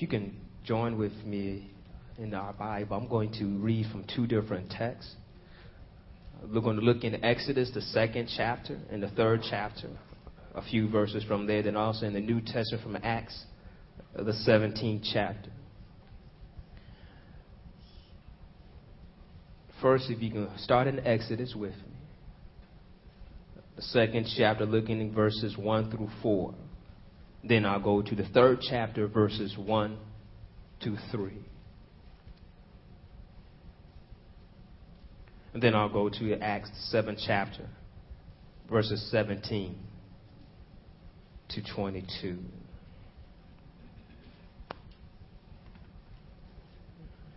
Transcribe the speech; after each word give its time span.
If 0.00 0.04
you 0.04 0.18
can 0.18 0.34
join 0.64 0.96
with 0.96 1.12
me 1.26 1.70
in 2.16 2.32
our 2.32 2.54
Bible, 2.54 2.96
I'm 2.96 3.06
going 3.06 3.34
to 3.34 3.44
read 3.58 3.84
from 3.92 4.06
two 4.16 4.26
different 4.26 4.70
texts. 4.70 5.14
We're 6.42 6.62
going 6.62 6.76
to 6.76 6.82
look 6.82 7.04
in 7.04 7.22
Exodus, 7.22 7.70
the 7.74 7.82
second 7.82 8.30
chapter, 8.34 8.78
and 8.90 9.02
the 9.02 9.10
third 9.10 9.42
chapter, 9.50 9.90
a 10.54 10.62
few 10.62 10.88
verses 10.88 11.22
from 11.24 11.46
there, 11.46 11.62
then 11.62 11.76
also 11.76 12.06
in 12.06 12.14
the 12.14 12.20
New 12.20 12.40
Testament 12.40 12.82
from 12.82 12.96
Acts, 13.02 13.44
uh, 14.18 14.22
the 14.22 14.32
17th 14.32 15.06
chapter. 15.12 15.50
First, 19.82 20.06
if 20.08 20.22
you 20.22 20.30
can 20.30 20.48
start 20.56 20.86
in 20.86 21.06
Exodus 21.06 21.54
with 21.54 21.74
me, 21.74 21.92
the 23.76 23.82
second 23.82 24.26
chapter, 24.34 24.64
looking 24.64 25.02
in 25.02 25.12
verses 25.12 25.58
1 25.58 25.90
through 25.90 26.08
4. 26.22 26.54
Then 27.42 27.64
I'll 27.64 27.80
go 27.80 28.02
to 28.02 28.14
the 28.14 28.24
third 28.24 28.58
chapter, 28.68 29.06
verses 29.06 29.56
1 29.56 29.98
to 30.82 30.96
3. 31.10 31.32
And 35.52 35.62
then 35.62 35.74
I'll 35.74 35.92
go 35.92 36.08
to 36.08 36.38
Acts, 36.40 36.70
the 36.70 36.82
seventh 36.90 37.18
chapter, 37.26 37.66
verses 38.70 39.10
17 39.10 39.76
to 41.48 41.62
22. 41.74 42.38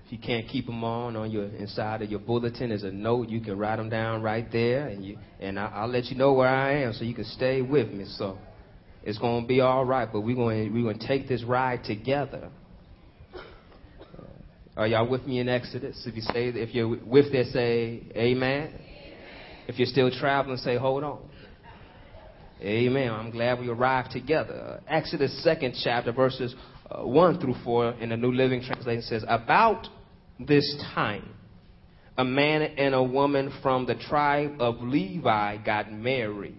If 0.05 0.11
you 0.11 0.17
can't 0.19 0.47
keep 0.47 0.67
them 0.67 0.83
on 0.83 1.15
on 1.15 1.31
your 1.31 1.45
inside 1.45 2.03
of 2.03 2.11
your 2.11 2.19
bulletin 2.19 2.71
as 2.71 2.83
a 2.83 2.91
note, 2.91 3.29
you 3.29 3.41
can 3.41 3.57
write 3.57 3.77
them 3.77 3.89
down 3.89 4.21
right 4.21 4.45
there, 4.51 4.87
and 4.87 5.03
you 5.03 5.17
and 5.39 5.57
I, 5.57 5.65
I'll 5.73 5.87
let 5.87 6.05
you 6.05 6.17
know 6.17 6.33
where 6.33 6.49
I 6.49 6.83
am 6.83 6.93
so 6.93 7.03
you 7.03 7.15
can 7.15 7.25
stay 7.25 7.61
with 7.61 7.89
me. 7.89 8.05
So 8.05 8.37
it's 9.03 9.17
going 9.17 9.43
to 9.43 9.47
be 9.47 9.59
all 9.61 9.85
right, 9.85 10.07
but 10.11 10.21
we're 10.21 10.35
going 10.35 10.73
we're 10.73 10.83
going 10.83 10.99
to 10.99 11.07
take 11.07 11.27
this 11.27 11.43
ride 11.43 11.83
together. 11.83 12.49
Are 14.75 14.87
y'all 14.87 15.07
with 15.07 15.27
me 15.27 15.39
in 15.39 15.49
Exodus? 15.49 16.03
If 16.07 16.15
you 16.15 16.21
say, 16.21 16.47
if 16.47 16.73
you're 16.73 16.97
with 17.05 17.31
there, 17.31 17.43
say 17.43 18.01
amen. 18.15 18.69
amen. 18.69 18.79
If 19.67 19.77
you're 19.77 19.87
still 19.87 20.09
traveling, 20.09 20.57
say 20.57 20.77
hold 20.77 21.03
on. 21.03 21.19
Amen. 22.61 23.11
I'm 23.11 23.29
glad 23.29 23.59
we 23.59 23.67
arrived 23.67 24.11
together. 24.11 24.81
Exodus 24.87 25.43
second 25.43 25.75
chapter, 25.83 26.11
verses 26.11 26.55
uh, 26.89 27.05
one 27.05 27.39
through 27.39 27.55
four 27.63 27.91
in 27.91 28.09
the 28.09 28.17
New 28.17 28.31
Living 28.31 28.63
Translation 28.63 29.01
says, 29.03 29.25
about 29.27 29.87
this 30.39 30.81
time, 30.95 31.29
a 32.17 32.23
man 32.23 32.61
and 32.61 32.95
a 32.95 33.03
woman 33.03 33.53
from 33.61 33.85
the 33.85 33.95
tribe 33.95 34.61
of 34.61 34.81
Levi 34.81 35.57
got 35.57 35.91
married 35.91 36.57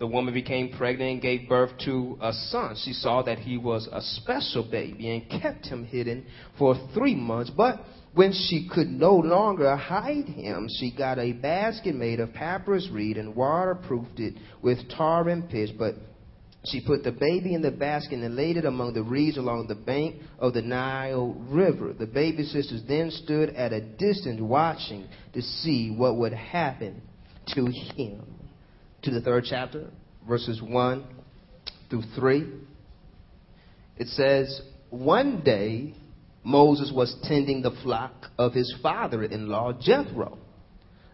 the 0.00 0.06
woman 0.06 0.32
became 0.32 0.70
pregnant 0.70 1.10
and 1.12 1.22
gave 1.22 1.46
birth 1.46 1.70
to 1.84 2.18
a 2.22 2.32
son. 2.32 2.74
She 2.84 2.94
saw 2.94 3.22
that 3.22 3.38
he 3.38 3.58
was 3.58 3.86
a 3.92 4.00
special 4.00 4.62
baby 4.68 5.10
and 5.10 5.42
kept 5.42 5.66
him 5.66 5.84
hidden 5.84 6.24
for 6.58 6.74
three 6.94 7.14
months. 7.14 7.50
But 7.54 7.84
when 8.14 8.32
she 8.32 8.66
could 8.72 8.88
no 8.88 9.14
longer 9.14 9.76
hide 9.76 10.26
him, 10.26 10.68
she 10.78 10.90
got 10.96 11.18
a 11.18 11.32
basket 11.32 11.94
made 11.94 12.18
of 12.18 12.32
papyrus 12.32 12.88
reed 12.90 13.18
and 13.18 13.36
waterproofed 13.36 14.18
it 14.18 14.34
with 14.62 14.78
tar 14.96 15.28
and 15.28 15.46
pitch. 15.50 15.76
But 15.78 15.96
she 16.64 16.80
put 16.80 17.04
the 17.04 17.12
baby 17.12 17.52
in 17.52 17.60
the 17.60 17.70
basket 17.70 18.20
and 18.20 18.34
laid 18.34 18.56
it 18.56 18.64
among 18.64 18.94
the 18.94 19.02
reeds 19.02 19.36
along 19.36 19.66
the 19.68 19.74
bank 19.74 20.22
of 20.38 20.54
the 20.54 20.62
Nile 20.62 21.34
River. 21.50 21.92
The 21.92 22.06
baby 22.06 22.44
sisters 22.44 22.82
then 22.88 23.10
stood 23.10 23.50
at 23.50 23.74
a 23.74 23.82
distance 23.82 24.40
watching 24.40 25.08
to 25.34 25.42
see 25.42 25.94
what 25.94 26.16
would 26.16 26.32
happen 26.32 27.02
to 27.48 27.66
him 27.66 28.29
to 29.02 29.10
the 29.10 29.20
third 29.20 29.44
chapter, 29.48 29.90
verses 30.28 30.60
1 30.60 31.04
through 31.88 32.02
3. 32.14 32.52
It 33.96 34.08
says, 34.08 34.60
One 34.90 35.42
day 35.42 35.94
Moses 36.44 36.92
was 36.94 37.16
tending 37.24 37.62
the 37.62 37.76
flock 37.82 38.26
of 38.38 38.52
his 38.52 38.74
father 38.82 39.24
in 39.24 39.48
law, 39.48 39.72
Jethro, 39.72 40.38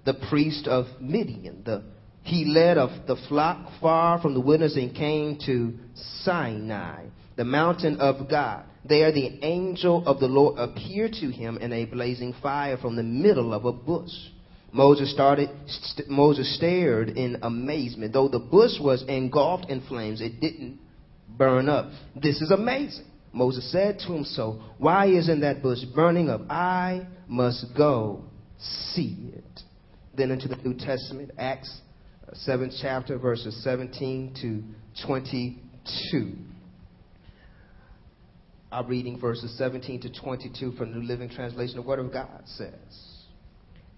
the 0.05 0.15
priest 0.29 0.67
of 0.67 0.87
Midian. 1.01 1.63
The, 1.65 1.83
he 2.23 2.45
led 2.45 2.77
of 2.77 3.07
the 3.07 3.17
flock 3.29 3.71
far 3.81 4.21
from 4.21 4.35
the 4.35 4.41
wilderness 4.41 4.77
and 4.77 4.95
came 4.95 5.39
to 5.47 5.75
Sinai, 6.23 7.07
the 7.37 7.45
mountain 7.45 8.01
of 8.01 8.29
God. 8.29 8.65
There 8.89 9.13
the 9.13 9.45
angel 9.45 10.07
of 10.07 10.21
the 10.21 10.29
Lord 10.29 10.59
appeared 10.59 11.13
to 11.15 11.31
him 11.31 11.59
in 11.59 11.73
a 11.73 11.87
blazing 11.87 12.35
fire 12.41 12.77
from 12.77 12.97
the 12.97 13.03
middle 13.03 13.53
of 13.53 13.65
a 13.65 13.73
bush. 13.73 14.13
Moses 14.73 15.13
started, 15.13 15.51
st- 15.67 16.09
Moses 16.09 16.55
stared 16.57 17.11
in 17.11 17.39
amazement. 17.43 18.13
Though 18.13 18.29
the 18.29 18.39
bush 18.39 18.73
was 18.81 19.05
engulfed 19.09 19.71
in 19.71 19.81
flames, 19.83 20.21
it 20.21 20.41
didn't 20.41 20.79
burn 21.29 21.69
up. 21.69 21.91
This 22.15 22.41
is 22.41 22.51
amazing. 22.51 23.07
Moses 23.33 23.71
said 23.71 23.99
to 24.01 24.13
himself, 24.13 24.57
Why 24.79 25.07
isn't 25.07 25.41
that 25.41 25.63
bush 25.63 25.81
burning 25.95 26.31
up? 26.31 26.43
I 26.51 27.07
must 27.29 27.67
go 27.77 28.25
see 28.59 29.33
it. 29.35 29.61
Then 30.17 30.31
into 30.31 30.49
the 30.49 30.57
New 30.57 30.75
Testament, 30.75 31.31
Acts 31.37 31.81
7th 32.49 32.69
uh, 32.69 32.79
chapter, 32.81 33.19
verses 33.19 33.63
17 33.63 34.37
to 34.41 35.07
22. 35.07 36.33
I'm 38.73 38.87
reading 38.87 39.21
verses 39.21 39.57
17 39.59 40.01
to 40.03 40.13
22 40.13 40.73
from 40.73 40.93
the 40.93 40.99
New 40.99 41.07
Living 41.07 41.29
Translation. 41.29 41.77
The 41.77 41.83
Word 41.83 41.99
of 41.99 42.13
God 42.13 42.43
says, 42.47 42.73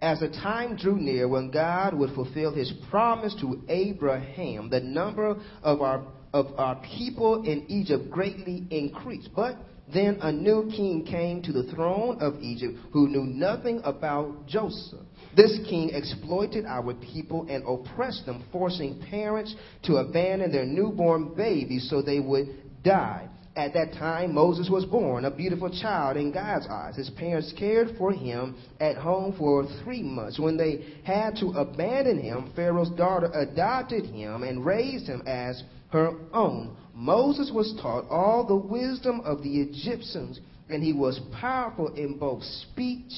as 0.00 0.20
the 0.20 0.28
time 0.28 0.76
drew 0.76 0.96
near 0.96 1.28
when 1.28 1.50
God 1.50 1.94
would 1.94 2.14
fulfill 2.14 2.52
his 2.52 2.72
promise 2.90 3.34
to 3.40 3.62
Abraham, 3.68 4.70
the 4.70 4.80
number 4.80 5.36
of 5.62 5.80
our, 5.80 6.04
of 6.32 6.46
our 6.56 6.76
people 6.96 7.42
in 7.42 7.64
Egypt 7.68 8.10
greatly 8.10 8.66
increased. 8.70 9.30
But 9.34 9.56
then 9.92 10.18
a 10.20 10.30
new 10.30 10.70
king 10.70 11.04
came 11.04 11.42
to 11.42 11.52
the 11.52 11.64
throne 11.74 12.18
of 12.20 12.40
Egypt 12.40 12.78
who 12.92 13.08
knew 13.08 13.24
nothing 13.24 13.80
about 13.84 14.46
Joseph. 14.46 15.00
This 15.34 15.58
king 15.68 15.90
exploited 15.92 16.64
our 16.66 16.94
people 16.94 17.46
and 17.48 17.64
oppressed 17.66 18.26
them, 18.26 18.44
forcing 18.52 19.00
parents 19.10 19.54
to 19.84 19.96
abandon 19.96 20.52
their 20.52 20.66
newborn 20.66 21.34
babies 21.34 21.88
so 21.90 22.02
they 22.02 22.20
would 22.20 22.82
die. 22.84 23.28
At 23.58 23.74
that 23.74 23.94
time, 23.94 24.34
Moses 24.34 24.70
was 24.70 24.84
born, 24.84 25.24
a 25.24 25.32
beautiful 25.32 25.68
child 25.68 26.16
in 26.16 26.30
God's 26.30 26.68
eyes. 26.68 26.94
His 26.94 27.10
parents 27.10 27.52
cared 27.58 27.96
for 27.98 28.12
him 28.12 28.54
at 28.78 28.96
home 28.96 29.34
for 29.36 29.66
three 29.82 30.00
months. 30.00 30.38
When 30.38 30.56
they 30.56 30.84
had 31.02 31.34
to 31.38 31.48
abandon 31.48 32.20
him, 32.20 32.52
Pharaoh's 32.54 32.90
daughter 32.90 33.28
adopted 33.34 34.06
him 34.06 34.44
and 34.44 34.64
raised 34.64 35.08
him 35.08 35.24
as 35.26 35.64
her 35.90 36.12
own. 36.32 36.76
Moses 36.94 37.50
was 37.52 37.76
taught 37.82 38.08
all 38.08 38.46
the 38.46 38.54
wisdom 38.54 39.22
of 39.22 39.42
the 39.42 39.60
Egyptians, 39.60 40.38
and 40.70 40.80
he 40.80 40.92
was 40.92 41.20
powerful 41.40 41.92
in 41.96 42.16
both 42.16 42.44
speech 42.44 43.12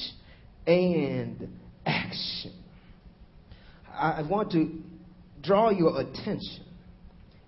and 0.65 1.55
action. 1.85 2.53
I 3.93 4.23
want 4.23 4.51
to 4.53 4.71
draw 5.43 5.69
your 5.69 6.01
attention 6.01 6.65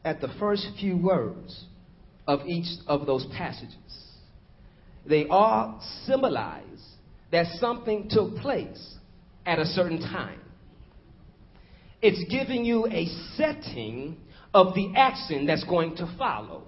at 0.06 0.22
the 0.22 0.28
first 0.40 0.68
few 0.80 0.96
words 0.96 1.66
of 2.28 2.42
each 2.46 2.68
of 2.88 3.06
those 3.06 3.26
passages. 3.36 3.76
They 5.06 5.28
all 5.28 5.82
symbolize 6.06 6.64
that 7.32 7.48
something 7.60 8.10
took 8.10 8.36
place 8.38 8.96
at 9.46 9.60
a 9.60 9.66
certain 9.66 10.00
time. 10.00 10.40
It's 12.02 12.24
giving 12.30 12.66
you 12.66 12.86
a 12.88 13.08
setting 13.36 14.18
of 14.54 14.74
the 14.76 14.94
action 14.96 15.46
that's 15.46 15.64
going 15.64 15.96
to 15.98 16.16
follow. 16.18 16.64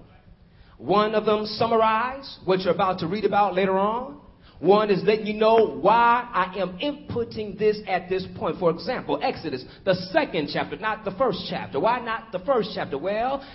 One 0.78 1.16
of 1.16 1.26
them 1.26 1.46
summarize 1.46 2.40
what 2.44 2.62
you're 2.62 2.74
about 2.74 3.00
to 3.00 3.08
read 3.08 3.26
about 3.26 3.54
later 3.54 3.78
on. 3.78 4.20
One 4.60 4.90
is 4.90 5.04
letting 5.04 5.28
you 5.28 5.34
know 5.34 5.78
why 5.82 6.30
I 6.34 6.58
am 6.60 6.80
inputting 6.80 7.60
this 7.60 7.80
at 7.88 8.10
this 8.10 8.26
point. 8.38 8.58
For 8.60 8.72
example, 8.72 9.20
Exodus, 9.22 9.66
the 9.84 9.96
second 10.12 10.50
chapter, 10.52 10.78
not 10.78 11.04
the 11.04 11.12
first 11.12 11.46
chapter. 11.50 11.80
Why 11.80 12.00
not 12.00 12.32
the 12.32 12.40
first 12.40 12.72
chapter? 12.74 12.98
Well, 12.98 13.46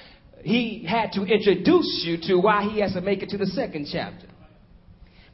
he 0.42 0.84
had 0.88 1.12
to 1.12 1.22
introduce 1.22 2.02
you 2.04 2.18
to 2.28 2.36
why 2.36 2.68
he 2.68 2.80
has 2.80 2.94
to 2.94 3.00
make 3.00 3.22
it 3.22 3.30
to 3.30 3.38
the 3.38 3.46
second 3.46 3.88
chapter. 3.90 4.26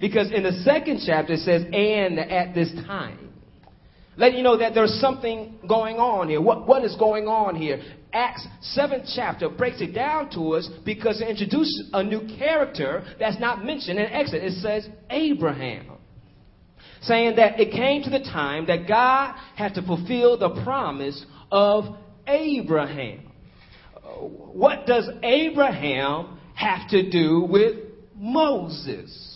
Because 0.00 0.30
in 0.30 0.42
the 0.42 0.52
second 0.64 1.00
chapter 1.06 1.34
it 1.34 1.40
says, 1.40 1.62
and 1.72 2.18
at 2.18 2.54
this 2.54 2.72
time. 2.86 3.26
Letting 4.18 4.38
you 4.38 4.44
know 4.44 4.56
that 4.56 4.74
there's 4.74 4.98
something 4.98 5.58
going 5.68 5.96
on 5.96 6.28
here. 6.28 6.40
What, 6.40 6.66
what 6.66 6.84
is 6.84 6.96
going 6.96 7.28
on 7.28 7.54
here? 7.54 7.82
Acts 8.12 8.46
7th 8.76 9.12
chapter 9.14 9.50
breaks 9.50 9.82
it 9.82 9.92
down 9.92 10.30
to 10.30 10.54
us 10.54 10.68
because 10.86 11.20
it 11.20 11.28
introduces 11.28 11.90
a 11.92 12.02
new 12.02 12.26
character 12.38 13.04
that's 13.18 13.38
not 13.38 13.62
mentioned 13.64 13.98
in 13.98 14.06
Exodus. 14.06 14.54
It 14.54 14.60
says 14.62 14.88
Abraham. 15.10 15.92
Saying 17.02 17.36
that 17.36 17.60
it 17.60 17.72
came 17.72 18.02
to 18.04 18.10
the 18.10 18.20
time 18.20 18.66
that 18.66 18.88
God 18.88 19.34
had 19.54 19.74
to 19.74 19.82
fulfill 19.82 20.38
the 20.38 20.62
promise 20.64 21.22
of 21.52 21.84
Abraham 22.26 23.26
what 24.20 24.86
does 24.86 25.08
Abraham 25.22 26.38
have 26.54 26.88
to 26.90 27.10
do 27.10 27.46
with 27.48 27.76
Moses? 28.16 29.34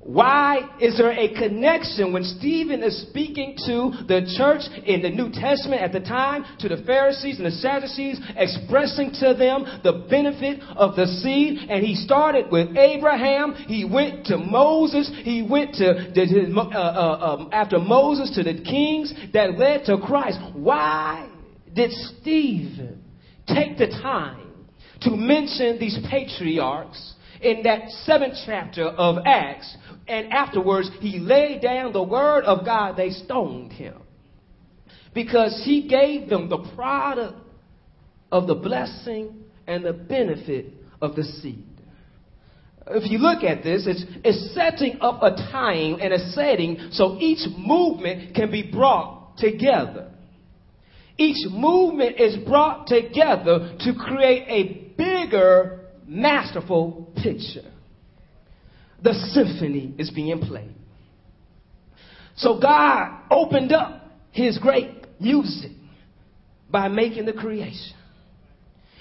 Why 0.00 0.76
is 0.80 0.96
there 0.96 1.10
a 1.10 1.34
connection 1.34 2.12
when 2.12 2.24
Stephen 2.24 2.82
is 2.82 3.02
speaking 3.02 3.56
to 3.66 3.92
the 4.06 4.32
church 4.38 4.62
in 4.86 5.02
the 5.02 5.10
New 5.10 5.30
Testament 5.30 5.82
at 5.82 5.92
the 5.92 6.00
time, 6.00 6.44
to 6.60 6.68
the 6.68 6.78
Pharisees 6.84 7.36
and 7.36 7.46
the 7.46 7.50
Sadducees, 7.50 8.18
expressing 8.36 9.10
to 9.20 9.34
them 9.34 9.80
the 9.82 10.06
benefit 10.08 10.60
of 10.76 10.96
the 10.96 11.06
seed? 11.06 11.58
And 11.68 11.84
he 11.84 11.94
started 11.94 12.50
with 12.50 12.76
Abraham, 12.76 13.54
he 13.66 13.84
went 13.84 14.24
to 14.26 14.38
Moses, 14.38 15.10
he 15.24 15.42
went 15.42 15.74
to, 15.74 15.90
uh, 15.90 16.78
uh, 16.78 17.36
um, 17.36 17.50
after 17.52 17.78
Moses 17.78 18.34
to 18.36 18.42
the 18.42 18.62
kings 18.62 19.12
that 19.34 19.58
led 19.58 19.84
to 19.86 19.98
Christ. 19.98 20.38
Why 20.54 21.28
did 21.74 21.90
Stephen 21.92 23.04
take 23.48 23.78
the 23.78 23.88
time 23.88 24.66
to 25.02 25.10
mention 25.10 25.78
these 25.78 25.98
patriarchs 26.10 27.14
in 27.40 27.62
that 27.62 27.88
seventh 28.04 28.34
chapter 28.44 28.84
of 28.84 29.18
Acts 29.24 29.76
and 30.06 30.32
afterwards 30.32 30.90
he 31.00 31.18
laid 31.18 31.62
down 31.62 31.92
the 31.92 32.02
word 32.02 32.44
of 32.44 32.64
God, 32.64 32.96
they 32.96 33.10
stoned 33.10 33.72
him. 33.72 33.96
Because 35.14 35.62
he 35.64 35.88
gave 35.88 36.28
them 36.28 36.48
the 36.48 36.68
product 36.74 37.38
of 38.30 38.46
the 38.46 38.54
blessing 38.54 39.44
and 39.66 39.84
the 39.84 39.92
benefit 39.92 40.72
of 41.00 41.14
the 41.14 41.24
seed. 41.24 41.64
If 42.90 43.10
you 43.10 43.18
look 43.18 43.42
at 43.42 43.62
this, 43.62 43.86
it's, 43.86 44.04
it's 44.24 44.54
setting 44.54 44.98
up 45.00 45.22
a 45.22 45.30
time 45.30 45.98
and 46.00 46.12
a 46.12 46.30
setting 46.30 46.88
so 46.92 47.18
each 47.20 47.46
movement 47.56 48.34
can 48.34 48.50
be 48.50 48.70
brought 48.70 49.36
together. 49.36 50.10
Each 51.18 51.50
movement 51.50 52.20
is 52.20 52.36
brought 52.46 52.86
together 52.86 53.76
to 53.80 53.94
create 53.94 54.44
a 54.48 54.94
bigger, 54.96 55.80
masterful 56.06 57.12
picture 57.22 57.68
the 59.02 59.12
symphony 59.32 59.94
is 59.98 60.10
being 60.10 60.40
played. 60.40 60.74
So 62.36 62.60
God 62.60 63.22
opened 63.30 63.72
up 63.72 64.02
his 64.30 64.58
great 64.58 64.90
music 65.20 65.72
by 66.70 66.88
making 66.88 67.26
the 67.26 67.32
creation. 67.32 67.94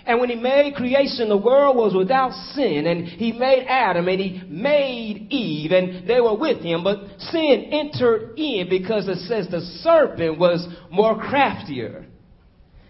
And 0.05 0.21
when 0.21 0.29
he 0.29 0.35
made 0.35 0.75
creation, 0.75 1.27
the 1.27 1.37
world 1.37 1.75
was 1.75 1.93
without 1.93 2.31
sin. 2.53 2.87
And 2.87 3.05
he 3.05 3.33
made 3.33 3.65
Adam 3.67 4.07
and 4.07 4.19
he 4.19 4.41
made 4.47 5.27
Eve 5.29 5.71
and 5.71 6.07
they 6.07 6.21
were 6.21 6.37
with 6.37 6.61
him. 6.61 6.83
But 6.83 7.19
sin 7.19 7.69
entered 7.71 8.37
in 8.37 8.69
because 8.69 9.07
it 9.09 9.17
says 9.27 9.49
the 9.49 9.59
serpent 9.83 10.39
was 10.39 10.65
more 10.89 11.19
craftier 11.19 12.05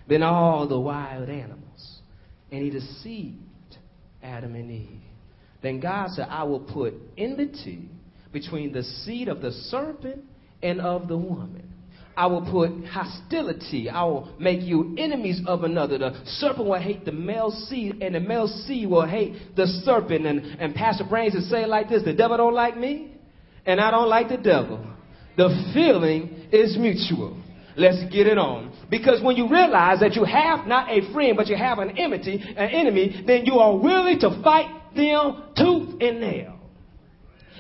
than 0.07 0.24
all 0.24 0.68
the 0.68 0.80
wild 0.80 1.30
animals. 1.30 2.00
And 2.51 2.63
he 2.63 2.69
deceived 2.69 3.38
Adam 4.24 4.56
and 4.56 4.71
Eve. 4.71 5.01
Then 5.62 5.80
God 5.80 6.12
said, 6.12 6.27
I 6.30 6.44
will 6.44 6.59
put 6.59 6.94
enmity 7.18 7.89
between 8.31 8.71
the 8.71 8.83
seed 8.83 9.27
of 9.27 9.42
the 9.42 9.51
serpent 9.51 10.24
and 10.62 10.80
of 10.81 11.07
the 11.07 11.18
woman. 11.18 11.63
I 12.15 12.25
will 12.25 12.50
put 12.50 12.88
hostility. 12.88 13.89
I 13.89 14.04
will 14.04 14.33
make 14.39 14.62
you 14.62 14.95
enemies 14.98 15.39
of 15.45 15.63
another. 15.63 16.00
The 16.00 16.19
serpent 16.25 16.68
will 16.68 16.81
hate 16.81 17.06
the 17.06 17.12
male 17.12 17.51
seed, 17.51 18.01
and 18.01 18.15
the 18.15 18.19
male 18.19 18.48
seed 18.48 18.89
will 18.89 19.06
hate 19.06 19.56
the 19.56 19.68
serpent. 19.86 20.25
And, 20.25 20.39
and 20.59 20.74
Pastor 20.74 21.04
Brains 21.07 21.36
would 21.36 21.44
say 21.44 21.68
like 21.68 21.89
this 21.89 22.04
The 22.04 22.13
devil 22.13 22.38
don't 22.38 22.56
like 22.56 22.75
me, 22.75 23.13
and 23.68 23.80
I 23.80 23.92
don't 23.92 24.09
like 24.09 24.30
the 24.30 24.38
devil. 24.38 24.83
The 25.38 25.71
feeling 25.75 26.48
is 26.51 26.75
mutual. 26.75 27.38
Let's 27.77 28.03
get 28.12 28.25
it 28.25 28.39
on. 28.39 28.74
Because 28.89 29.21
when 29.21 29.38
you 29.38 29.47
realize 29.47 30.00
that 30.00 30.15
you 30.15 30.24
have 30.24 30.65
not 30.65 30.89
a 30.89 31.13
friend, 31.13 31.38
but 31.38 31.47
you 31.47 31.56
have 31.56 31.77
an 31.77 31.97
enmity, 31.97 32.44
an 32.57 32.69
enemy, 32.69 33.24
then 33.25 33.45
you 33.45 33.59
are 33.59 33.77
willing 33.77 34.19
to 34.21 34.41
fight 34.44 34.95
them 34.95 35.44
tooth 35.56 36.01
and 36.01 36.19
nail. 36.19 36.59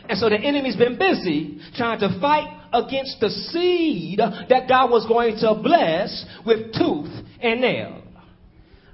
And 0.09 0.17
so 0.17 0.29
the 0.29 0.37
enemy's 0.37 0.75
been 0.75 0.97
busy 0.97 1.59
trying 1.75 1.99
to 1.99 2.19
fight 2.19 2.47
against 2.73 3.19
the 3.19 3.29
seed 3.29 4.19
that 4.19 4.67
God 4.67 4.89
was 4.89 5.05
going 5.05 5.37
to 5.37 5.61
bless 5.61 6.25
with 6.45 6.73
tooth 6.73 7.13
and 7.41 7.61
nail. 7.61 8.01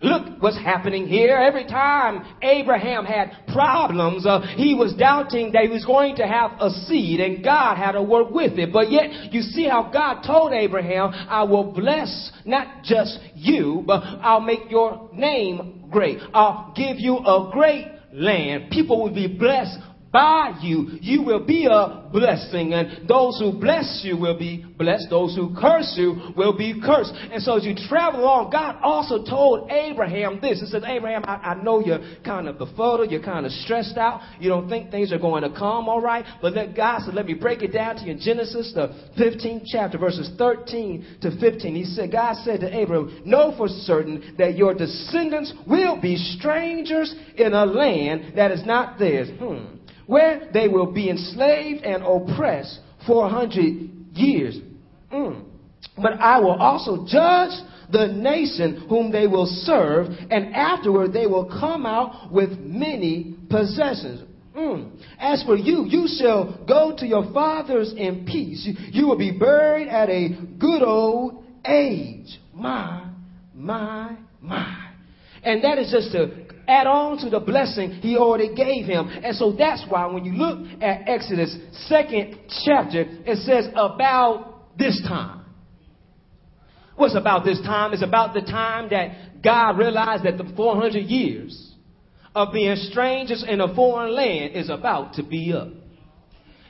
Look 0.03 0.41
what's 0.41 0.57
happening 0.57 1.07
here. 1.07 1.37
Every 1.37 1.63
time 1.63 2.25
Abraham 2.41 3.05
had 3.05 3.47
problems, 3.53 4.25
uh, 4.25 4.41
he 4.41 4.75
was 4.75 4.93
doubting 4.95 5.53
that 5.53 5.63
he 5.63 5.69
was 5.69 5.85
going 5.85 6.17
to 6.17 6.27
have 6.27 6.51
a 6.59 6.69
seed 6.69 7.21
and 7.21 7.41
God 7.41 7.77
had 7.77 7.93
to 7.93 8.03
work 8.03 8.29
with 8.29 8.59
it. 8.59 8.73
But 8.73 8.91
yet, 8.91 9.31
you 9.31 9.41
see 9.41 9.65
how 9.65 9.89
God 9.93 10.21
told 10.21 10.51
Abraham, 10.51 11.11
I 11.13 11.43
will 11.43 11.71
bless 11.71 12.31
not 12.43 12.83
just 12.83 13.17
you, 13.33 13.83
but 13.87 14.01
I'll 14.03 14.41
make 14.41 14.69
your 14.69 15.09
name 15.13 15.85
great. 15.89 16.19
I'll 16.33 16.73
give 16.75 16.99
you 16.99 17.19
a 17.19 17.49
great 17.53 17.87
land. 18.11 18.71
People 18.71 19.01
will 19.01 19.13
be 19.13 19.27
blessed 19.27 19.79
by 20.13 20.59
you. 20.61 20.89
You 21.01 21.23
will 21.23 21.43
be 21.43 21.65
a 21.65 22.07
blessing. 22.13 22.73
And 22.73 23.09
those 23.09 23.39
who 23.39 23.59
bless 23.59 24.01
you 24.03 24.15
will 24.15 24.37
be 24.37 24.63
blessed. 24.77 25.07
Those 25.09 25.35
who 25.35 25.55
curse 25.59 25.95
you 25.97 26.31
will 26.37 26.55
be 26.55 26.79
cursed. 26.79 27.11
And 27.31 27.41
so 27.41 27.57
as 27.57 27.65
you 27.65 27.73
travel 27.89 28.21
along, 28.21 28.51
God 28.51 28.77
also 28.83 29.25
told 29.25 29.71
Abraham 29.71 30.39
this. 30.39 30.61
He 30.61 30.67
said, 30.67 30.83
Abraham, 30.85 31.23
I, 31.25 31.55
I 31.55 31.63
know 31.63 31.83
you're 31.83 31.99
kind 32.23 32.47
of 32.47 32.59
befuddled. 32.59 33.11
You're 33.11 33.23
kind 33.23 33.45
of 33.45 33.51
stressed 33.51 33.97
out. 33.97 34.21
You 34.39 34.49
don't 34.49 34.69
think 34.69 34.91
things 34.91 35.11
are 35.11 35.17
going 35.17 35.41
to 35.41 35.49
come 35.49 35.89
all 35.89 36.01
right. 36.01 36.23
But 36.41 36.53
let 36.53 36.75
God 36.75 37.01
said, 37.01 37.15
let 37.15 37.25
me 37.25 37.33
break 37.33 37.63
it 37.63 37.73
down 37.73 37.95
to 37.95 38.03
you 38.03 38.11
in 38.11 38.19
Genesis, 38.19 38.71
the 38.73 38.89
15th 39.17 39.63
chapter, 39.65 39.97
verses 39.97 40.29
13 40.37 41.17
to 41.21 41.39
15. 41.39 41.75
He 41.75 41.85
said, 41.85 42.11
God 42.11 42.35
said 42.43 42.59
to 42.59 42.73
Abraham, 42.73 43.23
know 43.25 43.55
for 43.57 43.67
certain 43.67 44.35
that 44.37 44.55
your 44.55 44.75
descendants 44.75 45.51
will 45.67 45.99
be 45.99 46.15
strangers 46.37 47.13
in 47.35 47.53
a 47.53 47.65
land 47.65 48.37
that 48.37 48.51
is 48.51 48.63
not 48.63 48.99
theirs. 48.99 49.29
Hmm 49.39 49.77
where 50.05 50.49
they 50.53 50.67
will 50.67 50.91
be 50.91 51.09
enslaved 51.09 51.83
and 51.83 52.03
oppressed 52.03 52.79
for 53.05 53.25
a 53.25 53.29
hundred 53.29 53.89
years. 54.13 54.57
Mm. 55.11 55.43
But 55.97 56.13
I 56.19 56.39
will 56.39 56.53
also 56.53 57.05
judge 57.07 57.51
the 57.91 58.07
nation 58.07 58.85
whom 58.89 59.11
they 59.11 59.27
will 59.27 59.45
serve, 59.45 60.07
and 60.29 60.55
afterward 60.55 61.13
they 61.13 61.27
will 61.27 61.45
come 61.45 61.85
out 61.85 62.31
with 62.31 62.57
many 62.59 63.35
possessions. 63.49 64.27
Mm. 64.55 64.91
As 65.19 65.43
for 65.43 65.55
you, 65.55 65.85
you 65.87 66.07
shall 66.19 66.63
go 66.67 66.95
to 66.97 67.05
your 67.05 67.31
fathers 67.33 67.93
in 67.95 68.25
peace. 68.25 68.67
You 68.91 69.07
will 69.07 69.17
be 69.17 69.31
buried 69.31 69.87
at 69.87 70.09
a 70.09 70.29
good 70.59 70.83
old 70.83 71.43
age. 71.65 72.39
My, 72.53 73.09
my, 73.53 74.15
my. 74.41 74.91
And 75.43 75.63
that 75.63 75.77
is 75.77 75.91
just 75.91 76.15
a 76.15 76.42
add 76.67 76.87
on 76.87 77.17
to 77.19 77.29
the 77.29 77.39
blessing 77.39 77.91
he 77.91 78.17
already 78.17 78.53
gave 78.55 78.85
him. 78.85 79.07
And 79.07 79.35
so 79.35 79.51
that's 79.51 79.83
why 79.89 80.05
when 80.07 80.25
you 80.25 80.33
look 80.33 80.81
at 80.81 81.07
Exodus 81.07 81.55
second 81.87 82.39
chapter, 82.65 83.01
it 83.01 83.37
says 83.39 83.67
about 83.75 84.77
this 84.77 85.01
time. 85.07 85.45
What's 86.95 87.15
about 87.15 87.43
this 87.43 87.59
time? 87.61 87.93
It's 87.93 88.03
about 88.03 88.33
the 88.33 88.41
time 88.41 88.89
that 88.91 89.41
God 89.43 89.77
realized 89.77 90.25
that 90.25 90.37
the 90.37 90.51
400 90.55 90.99
years 90.99 91.73
of 92.35 92.53
being 92.53 92.75
strangers 92.75 93.43
in 93.47 93.61
a 93.61 93.73
foreign 93.73 94.15
land 94.15 94.55
is 94.55 94.69
about 94.69 95.15
to 95.15 95.23
be 95.23 95.53
up. 95.53 95.69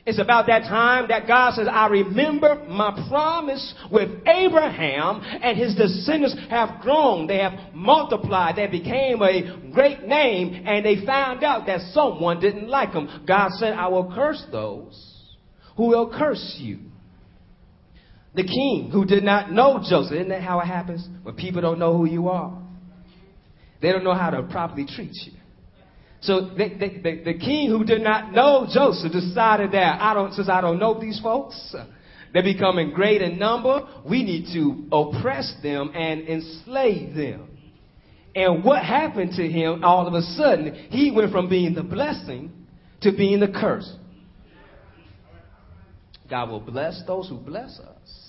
It's 0.05 0.19
about 0.19 0.47
that 0.47 0.63
time 0.63 1.07
that 1.07 1.27
God 1.27 1.53
says, 1.53 1.67
I 1.71 1.87
remember 1.87 2.65
my 2.67 3.07
promise 3.07 3.73
with 3.89 4.09
Abraham 4.27 5.21
and 5.21 5.57
his 5.57 5.75
descendants 5.75 6.35
have 6.49 6.81
grown. 6.81 7.25
They 7.25 7.37
have 7.37 7.73
multiplied. 7.73 8.57
They 8.57 8.67
became 8.67 9.21
a 9.21 9.71
great 9.71 10.03
name 10.03 10.63
and 10.65 10.85
they 10.85 11.05
found 11.05 11.45
out 11.45 11.67
that 11.67 11.79
someone 11.93 12.41
didn't 12.41 12.67
like 12.67 12.91
them. 12.91 13.23
God 13.25 13.51
said, 13.53 13.73
I 13.73 13.87
will 13.87 14.13
curse 14.13 14.43
those 14.51 15.13
who 15.77 15.87
will 15.87 16.13
curse 16.13 16.57
you. 16.59 16.79
The 18.35 18.43
king 18.43 18.89
who 18.91 19.05
did 19.05 19.23
not 19.23 19.53
know 19.53 19.79
Joseph. 19.87 20.13
Isn't 20.13 20.29
that 20.29 20.41
how 20.41 20.59
it 20.59 20.65
happens? 20.65 21.07
When 21.21 21.35
people 21.35 21.61
don't 21.61 21.79
know 21.79 21.95
who 21.95 22.05
you 22.05 22.27
are. 22.27 22.61
They 23.81 23.91
don't 23.93 24.03
know 24.03 24.15
how 24.15 24.31
to 24.31 24.43
properly 24.43 24.85
treat 24.85 25.13
you. 25.25 25.33
So 26.23 26.39
the, 26.41 26.69
the, 27.03 27.21
the, 27.25 27.33
king 27.37 27.69
who 27.69 27.83
did 27.83 28.01
not 28.01 28.31
know 28.31 28.65
Joseph 28.73 29.11
decided 29.11 29.73
that 29.73 30.01
I 30.01 30.13
don't, 30.13 30.33
since 30.33 30.47
I 30.47 30.61
don't 30.61 30.79
know 30.79 30.99
these 30.99 31.19
folks, 31.19 31.75
they're 32.33 32.43
becoming 32.43 32.91
great 32.91 33.21
in 33.21 33.37
number. 33.37 33.81
We 34.09 34.23
need 34.23 34.47
to 34.53 34.87
oppress 34.91 35.53
them 35.61 35.91
and 35.93 36.27
enslave 36.27 37.13
them. 37.13 37.49
And 38.35 38.63
what 38.63 38.83
happened 38.83 39.33
to 39.35 39.47
him 39.47 39.83
all 39.83 40.07
of 40.07 40.13
a 40.13 40.21
sudden? 40.21 40.73
He 40.89 41.11
went 41.11 41.31
from 41.31 41.49
being 41.49 41.73
the 41.73 41.83
blessing 41.83 42.51
to 43.01 43.11
being 43.11 43.41
the 43.41 43.49
curse. 43.49 43.93
God 46.29 46.49
will 46.49 46.61
bless 46.61 47.03
those 47.05 47.27
who 47.27 47.37
bless 47.37 47.79
us 47.79 48.22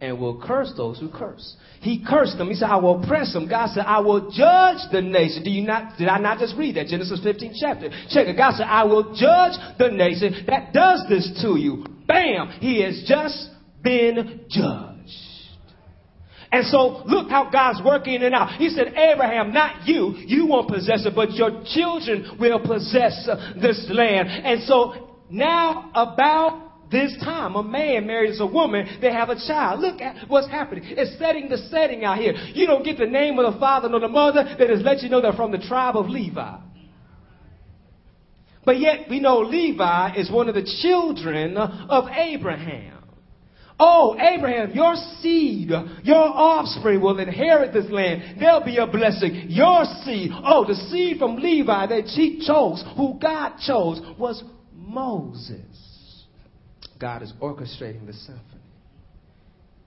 and 0.00 0.18
will 0.18 0.40
curse 0.40 0.72
those 0.76 0.98
who 0.98 1.08
curse. 1.08 1.56
He 1.80 2.04
cursed 2.08 2.38
them. 2.38 2.48
He 2.48 2.54
said, 2.54 2.68
I 2.68 2.76
will 2.76 3.02
oppress 3.02 3.32
them. 3.32 3.48
God 3.48 3.70
said, 3.70 3.84
I 3.86 4.00
will 4.00 4.30
judge 4.30 4.78
the 4.92 5.00
nation. 5.02 5.42
Do 5.42 5.50
you 5.50 5.66
not, 5.66 5.98
did 5.98 6.08
I 6.08 6.18
not 6.18 6.38
just 6.38 6.56
read 6.56 6.76
that? 6.76 6.86
Genesis 6.86 7.20
15 7.22 7.54
chapter. 7.60 7.88
Check 8.10 8.28
it. 8.28 8.36
God 8.36 8.54
said, 8.54 8.66
I 8.66 8.84
will 8.84 9.14
judge 9.14 9.58
the 9.78 9.90
nation 9.90 10.44
that 10.46 10.72
does 10.72 11.04
this 11.08 11.40
to 11.42 11.58
you. 11.58 11.84
Bam! 12.06 12.48
He 12.60 12.82
has 12.82 13.04
just 13.06 13.50
been 13.82 14.46
judged. 14.48 14.88
And 16.50 16.66
so 16.66 17.02
look 17.04 17.28
how 17.28 17.50
God's 17.50 17.80
working 17.84 18.22
it 18.22 18.32
out. 18.32 18.52
He 18.52 18.70
said, 18.70 18.94
Abraham, 18.94 19.52
not 19.52 19.86
you. 19.86 20.14
You 20.16 20.46
won't 20.46 20.68
possess 20.68 21.04
it, 21.04 21.14
but 21.14 21.32
your 21.32 21.62
children 21.74 22.38
will 22.40 22.60
possess 22.60 23.28
this 23.60 23.86
land. 23.90 24.28
And 24.28 24.62
so 24.62 25.16
now 25.30 25.90
about 25.94 26.67
this 26.90 27.16
time, 27.22 27.54
a 27.54 27.62
man 27.62 28.06
marries 28.06 28.40
a 28.40 28.46
woman, 28.46 28.98
they 29.00 29.12
have 29.12 29.28
a 29.28 29.36
child. 29.36 29.80
Look 29.80 30.00
at 30.00 30.28
what's 30.28 30.48
happening. 30.48 30.84
It's 30.86 31.18
setting 31.18 31.48
the 31.48 31.58
setting 31.70 32.04
out 32.04 32.18
here. 32.18 32.32
You 32.32 32.66
don't 32.66 32.84
get 32.84 32.98
the 32.98 33.06
name 33.06 33.38
of 33.38 33.52
the 33.52 33.58
father 33.58 33.88
nor 33.88 34.00
the 34.00 34.08
mother, 34.08 34.56
they 34.58 34.66
just 34.66 34.84
let 34.84 35.02
you 35.02 35.08
know 35.08 35.20
they're 35.20 35.32
from 35.32 35.52
the 35.52 35.58
tribe 35.58 35.96
of 35.96 36.06
Levi. 36.06 36.58
But 38.64 38.80
yet 38.80 39.08
we 39.08 39.20
know 39.20 39.38
Levi 39.38 40.16
is 40.16 40.30
one 40.30 40.48
of 40.48 40.54
the 40.54 40.78
children 40.82 41.56
of 41.56 42.04
Abraham. 42.10 42.98
Oh, 43.80 44.16
Abraham, 44.18 44.72
your 44.72 44.96
seed, 45.20 45.70
your 46.02 46.16
offspring 46.16 47.00
will 47.00 47.18
inherit 47.20 47.72
this 47.72 47.88
land. 47.90 48.40
There'll 48.40 48.64
be 48.64 48.78
a 48.78 48.86
blessing. 48.88 49.46
Your 49.48 49.84
seed, 50.04 50.32
oh, 50.34 50.66
the 50.66 50.74
seed 50.74 51.18
from 51.18 51.36
Levi 51.36 51.86
that 51.86 52.04
he 52.06 52.44
chose, 52.44 52.84
who 52.96 53.18
God 53.20 53.58
chose, 53.64 54.00
was 54.18 54.42
Moses. 54.74 55.67
God 56.98 57.22
is 57.22 57.32
orchestrating 57.40 58.06
the 58.06 58.12
symphony. 58.12 58.62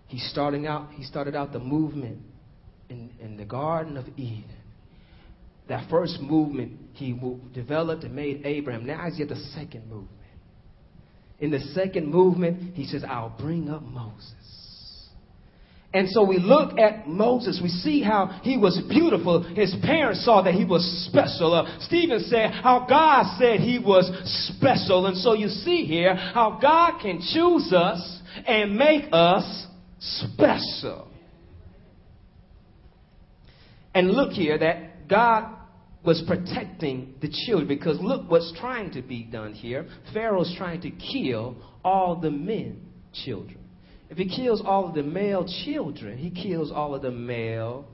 He's 0.07 0.27
starting 0.29 0.67
out, 0.67 0.89
he 0.93 1.03
started 1.03 1.35
out 1.35 1.53
the 1.53 1.59
movement 1.59 2.19
in, 2.89 3.11
in 3.19 3.37
the 3.37 3.45
Garden 3.45 3.97
of 3.97 4.05
Eden. 4.17 4.43
That 5.69 5.89
first 5.89 6.19
movement 6.19 6.77
he 6.93 7.17
developed 7.53 8.03
and 8.03 8.13
made 8.13 8.45
Abraham. 8.45 8.85
Now 8.85 9.05
he's 9.09 9.21
at 9.21 9.29
the 9.29 9.41
second 9.55 9.87
movement. 9.89 10.09
In 11.39 11.49
the 11.49 11.59
second 11.73 12.07
movement, 12.07 12.75
he 12.75 12.85
says, 12.85 13.03
I'll 13.07 13.35
bring 13.39 13.69
up 13.69 13.81
Moses. 13.81 14.33
And 15.93 16.07
so 16.09 16.23
we 16.23 16.39
look 16.39 16.79
at 16.79 17.07
Moses. 17.07 17.59
We 17.61 17.67
see 17.67 18.01
how 18.01 18.39
he 18.43 18.57
was 18.57 18.81
beautiful. 18.87 19.43
His 19.43 19.75
parents 19.83 20.23
saw 20.23 20.41
that 20.43 20.53
he 20.53 20.63
was 20.63 20.83
special. 21.09 21.53
Uh, 21.53 21.79
Stephen 21.81 22.21
said 22.21 22.51
how 22.51 22.85
God 22.87 23.37
said 23.37 23.59
he 23.59 23.77
was 23.77 24.09
special. 24.57 25.07
And 25.07 25.17
so 25.17 25.33
you 25.33 25.49
see 25.49 25.83
here 25.83 26.15
how 26.15 26.59
God 26.61 27.01
can 27.01 27.19
choose 27.19 27.73
us 27.73 28.21
and 28.47 28.77
make 28.77 29.09
us 29.11 29.67
special. 29.99 31.09
And 33.93 34.11
look 34.11 34.31
here 34.31 34.57
that 34.57 35.09
God 35.09 35.57
was 36.05 36.23
protecting 36.25 37.15
the 37.21 37.29
children 37.45 37.67
because 37.67 37.99
look 37.99 38.29
what's 38.31 38.53
trying 38.59 38.91
to 38.91 39.01
be 39.01 39.23
done 39.23 39.53
here. 39.53 39.87
Pharaoh's 40.13 40.53
trying 40.57 40.81
to 40.81 40.91
kill 40.91 41.57
all 41.83 42.15
the 42.15 42.31
men 42.31 42.81
children. 43.13 43.60
If 44.11 44.17
he 44.17 44.27
kills 44.27 44.61
all 44.65 44.89
of 44.89 44.93
the 44.93 45.03
male 45.03 45.47
children, 45.63 46.17
he 46.17 46.31
kills 46.31 46.69
all 46.69 46.93
of 46.93 47.01
the 47.01 47.11
male 47.11 47.85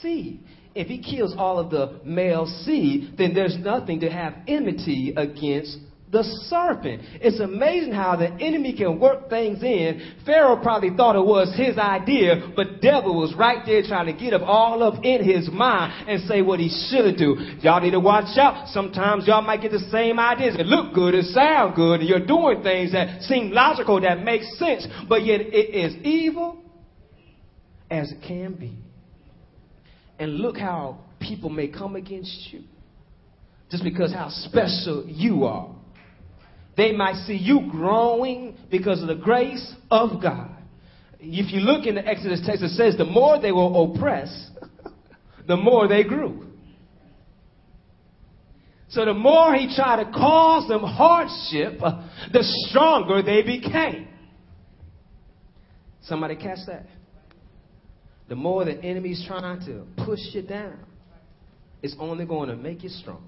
seed. 0.00 0.40
If 0.74 0.88
he 0.88 1.02
kills 1.02 1.34
all 1.36 1.58
of 1.58 1.70
the 1.70 2.00
male 2.02 2.46
seed, 2.46 3.18
then 3.18 3.34
there's 3.34 3.58
nothing 3.58 4.00
to 4.00 4.10
have 4.10 4.34
enmity 4.48 5.12
against 5.14 5.78
the 6.10 6.22
serpent. 6.48 7.02
It's 7.20 7.40
amazing 7.40 7.92
how 7.92 8.14
the 8.16 8.30
enemy 8.30 8.76
can 8.76 9.00
work 9.00 9.28
things 9.28 9.62
in. 9.62 10.14
Pharaoh 10.24 10.56
probably 10.62 10.90
thought 10.96 11.16
it 11.16 11.24
was 11.24 11.52
his 11.56 11.78
idea, 11.78 12.52
but 12.54 12.80
devil 12.80 13.18
was 13.18 13.34
right 13.34 13.62
there 13.66 13.82
trying 13.82 14.06
to 14.06 14.12
get 14.12 14.32
up 14.32 14.42
all 14.42 14.82
up 14.82 15.04
in 15.04 15.24
his 15.24 15.50
mind 15.50 16.08
and 16.08 16.22
say 16.22 16.42
what 16.42 16.60
he 16.60 16.68
should 16.90 17.16
do. 17.16 17.34
Y'all 17.60 17.80
need 17.80 17.90
to 17.90 18.00
watch 18.00 18.38
out. 18.38 18.68
Sometimes 18.68 19.26
y'all 19.26 19.42
might 19.42 19.60
get 19.60 19.72
the 19.72 19.86
same 19.90 20.20
ideas. 20.20 20.54
It 20.58 20.66
look 20.66 20.94
good, 20.94 21.14
it 21.14 21.24
sound 21.26 21.74
good, 21.74 22.00
and 22.00 22.08
you're 22.08 22.24
doing 22.24 22.62
things 22.62 22.92
that 22.92 23.22
seem 23.22 23.50
logical, 23.50 24.00
that 24.00 24.22
make 24.22 24.42
sense, 24.42 24.86
but 25.08 25.24
yet 25.24 25.40
it 25.40 25.74
is 25.74 25.94
evil 26.04 26.62
as 27.90 28.12
it 28.12 28.22
can 28.26 28.54
be. 28.54 28.78
And 30.18 30.36
look 30.36 30.56
how 30.56 30.98
people 31.20 31.50
may 31.50 31.66
come 31.68 31.96
against 31.96 32.52
you 32.52 32.62
just 33.70 33.82
because 33.82 34.12
how 34.12 34.28
special 34.30 35.04
you 35.06 35.44
are. 35.44 35.75
They 36.76 36.92
might 36.92 37.16
see 37.26 37.34
you 37.36 37.68
growing 37.70 38.56
because 38.70 39.00
of 39.00 39.08
the 39.08 39.14
grace 39.14 39.74
of 39.90 40.20
God. 40.22 40.50
If 41.18 41.52
you 41.52 41.60
look 41.60 41.86
in 41.86 41.94
the 41.94 42.06
Exodus 42.06 42.42
text, 42.44 42.62
it 42.62 42.70
says 42.70 42.96
the 42.96 43.06
more 43.06 43.40
they 43.40 43.52
were 43.52 43.84
oppressed, 43.84 44.50
the 45.46 45.56
more 45.56 45.88
they 45.88 46.04
grew. 46.04 46.46
So 48.88 49.04
the 49.04 49.14
more 49.14 49.54
he 49.54 49.74
tried 49.74 50.04
to 50.04 50.10
cause 50.10 50.68
them 50.68 50.82
hardship, 50.82 51.80
the 52.32 52.42
stronger 52.68 53.22
they 53.22 53.42
became. 53.42 54.08
Somebody 56.02 56.36
catch 56.36 56.58
that? 56.66 56.86
The 58.28 58.36
more 58.36 58.64
the 58.64 58.80
enemy's 58.82 59.24
trying 59.26 59.60
to 59.66 59.86
push 60.04 60.20
you 60.32 60.42
down, 60.42 60.78
it's 61.82 61.96
only 61.98 62.26
going 62.26 62.48
to 62.48 62.56
make 62.56 62.82
you 62.82 62.88
stronger. 62.88 63.22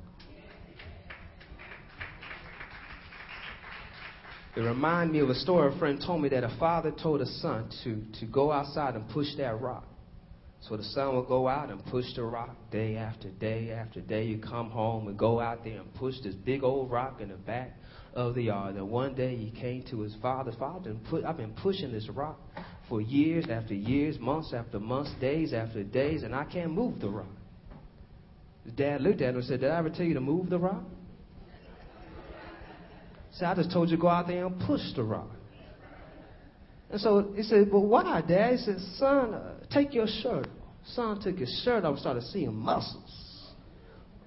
It 4.58 4.62
reminded 4.62 5.12
me 5.12 5.20
of 5.20 5.30
a 5.30 5.36
story 5.36 5.72
a 5.72 5.78
friend 5.78 6.02
told 6.04 6.20
me 6.20 6.28
that 6.30 6.42
a 6.42 6.52
father 6.58 6.90
told 6.90 7.20
a 7.20 7.26
son 7.26 7.70
to, 7.84 8.02
to 8.18 8.26
go 8.26 8.50
outside 8.50 8.96
and 8.96 9.08
push 9.10 9.28
that 9.36 9.60
rock. 9.60 9.84
So 10.62 10.76
the 10.76 10.82
son 10.82 11.14
would 11.14 11.28
go 11.28 11.46
out 11.46 11.70
and 11.70 11.84
push 11.86 12.06
the 12.16 12.24
rock 12.24 12.56
day 12.72 12.96
after 12.96 13.28
day 13.28 13.70
after 13.70 14.00
day. 14.00 14.24
You 14.24 14.38
come 14.38 14.70
home 14.70 15.06
and 15.06 15.16
go 15.16 15.38
out 15.38 15.62
there 15.62 15.80
and 15.80 15.94
push 15.94 16.16
this 16.24 16.34
big 16.34 16.64
old 16.64 16.90
rock 16.90 17.20
in 17.20 17.28
the 17.28 17.36
back 17.36 17.70
of 18.14 18.34
the 18.34 18.42
yard. 18.42 18.74
And 18.74 18.90
one 18.90 19.14
day 19.14 19.36
he 19.36 19.52
came 19.52 19.84
to 19.90 20.00
his 20.00 20.16
father. 20.20 20.50
Father, 20.58 20.96
I've 21.24 21.36
been 21.36 21.54
pushing 21.62 21.92
this 21.92 22.08
rock 22.08 22.40
for 22.88 23.00
years 23.00 23.44
after 23.48 23.74
years, 23.74 24.18
months 24.18 24.52
after 24.52 24.80
months, 24.80 25.12
days 25.20 25.52
after 25.52 25.84
days, 25.84 26.24
and 26.24 26.34
I 26.34 26.42
can't 26.42 26.72
move 26.72 26.98
the 26.98 27.10
rock. 27.10 27.26
His 28.64 28.72
dad 28.72 29.02
looked 29.02 29.20
at 29.20 29.28
him 29.28 29.36
and 29.36 29.44
said, 29.44 29.60
Did 29.60 29.70
I 29.70 29.78
ever 29.78 29.90
tell 29.90 30.04
you 30.04 30.14
to 30.14 30.20
move 30.20 30.50
the 30.50 30.58
rock? 30.58 30.82
See, 33.38 33.44
I 33.44 33.54
just 33.54 33.70
told 33.70 33.88
you 33.88 33.96
to 33.96 34.00
go 34.02 34.08
out 34.08 34.26
there 34.26 34.46
and 34.46 34.60
push 34.60 34.80
the 34.96 35.02
rock. 35.04 35.30
And 36.90 37.00
so 37.00 37.32
he 37.36 37.42
said, 37.42 37.70
Well, 37.70 37.86
why, 37.86 38.22
Dad? 38.26 38.52
He 38.52 38.58
said, 38.58 38.78
Son, 38.96 39.34
uh, 39.34 39.54
take 39.70 39.94
your 39.94 40.06
shirt. 40.22 40.48
Son 40.94 41.20
took 41.20 41.36
his 41.36 41.62
shirt 41.64 41.84
off 41.84 41.92
and 41.92 42.00
started 42.00 42.22
seeing 42.24 42.54
muscles 42.54 43.28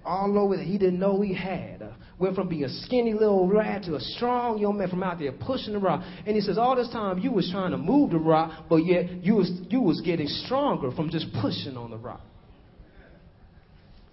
all 0.04 0.38
over 0.40 0.58
that 0.58 0.66
he 0.66 0.78
didn't 0.78 1.00
know 1.00 1.22
he 1.22 1.34
had. 1.34 1.82
Uh, 1.82 1.90
went 2.20 2.36
from 2.36 2.48
being 2.48 2.64
a 2.64 2.70
skinny 2.70 3.14
little 3.14 3.48
lad 3.48 3.84
to 3.84 3.96
a 3.96 4.00
strong 4.00 4.60
young 4.60 4.78
man 4.78 4.90
from 4.90 5.04
out 5.04 5.20
there 5.20 5.32
pushing 5.32 5.74
the 5.74 5.80
rock. 5.80 6.04
And 6.26 6.36
he 6.36 6.42
says, 6.42 6.58
all 6.58 6.76
this 6.76 6.90
time 6.90 7.20
you 7.20 7.32
was 7.32 7.50
trying 7.52 7.72
to 7.72 7.78
move 7.78 8.12
the 8.12 8.18
rock, 8.18 8.66
but 8.70 8.78
yet 8.78 9.24
you 9.24 9.36
was, 9.36 9.52
you 9.70 9.82
was 9.82 10.02
getting 10.02 10.28
stronger 10.28 10.92
from 10.92 11.10
just 11.10 11.28
pushing 11.42 11.78
on 11.78 11.92
the 11.92 11.98
rock. 11.98 12.22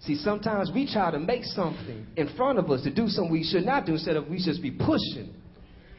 See, 0.01 0.15
sometimes 0.15 0.71
we 0.73 0.91
try 0.91 1.11
to 1.11 1.19
make 1.19 1.43
something 1.43 2.07
in 2.15 2.29
front 2.37 2.57
of 2.57 2.71
us 2.71 2.83
to 2.83 2.93
do 2.93 3.07
something 3.07 3.31
we 3.31 3.43
should 3.43 3.65
not 3.65 3.85
do 3.85 3.93
instead 3.93 4.15
of 4.15 4.27
we 4.27 4.37
just 4.37 4.61
be 4.61 4.71
pushing 4.71 5.33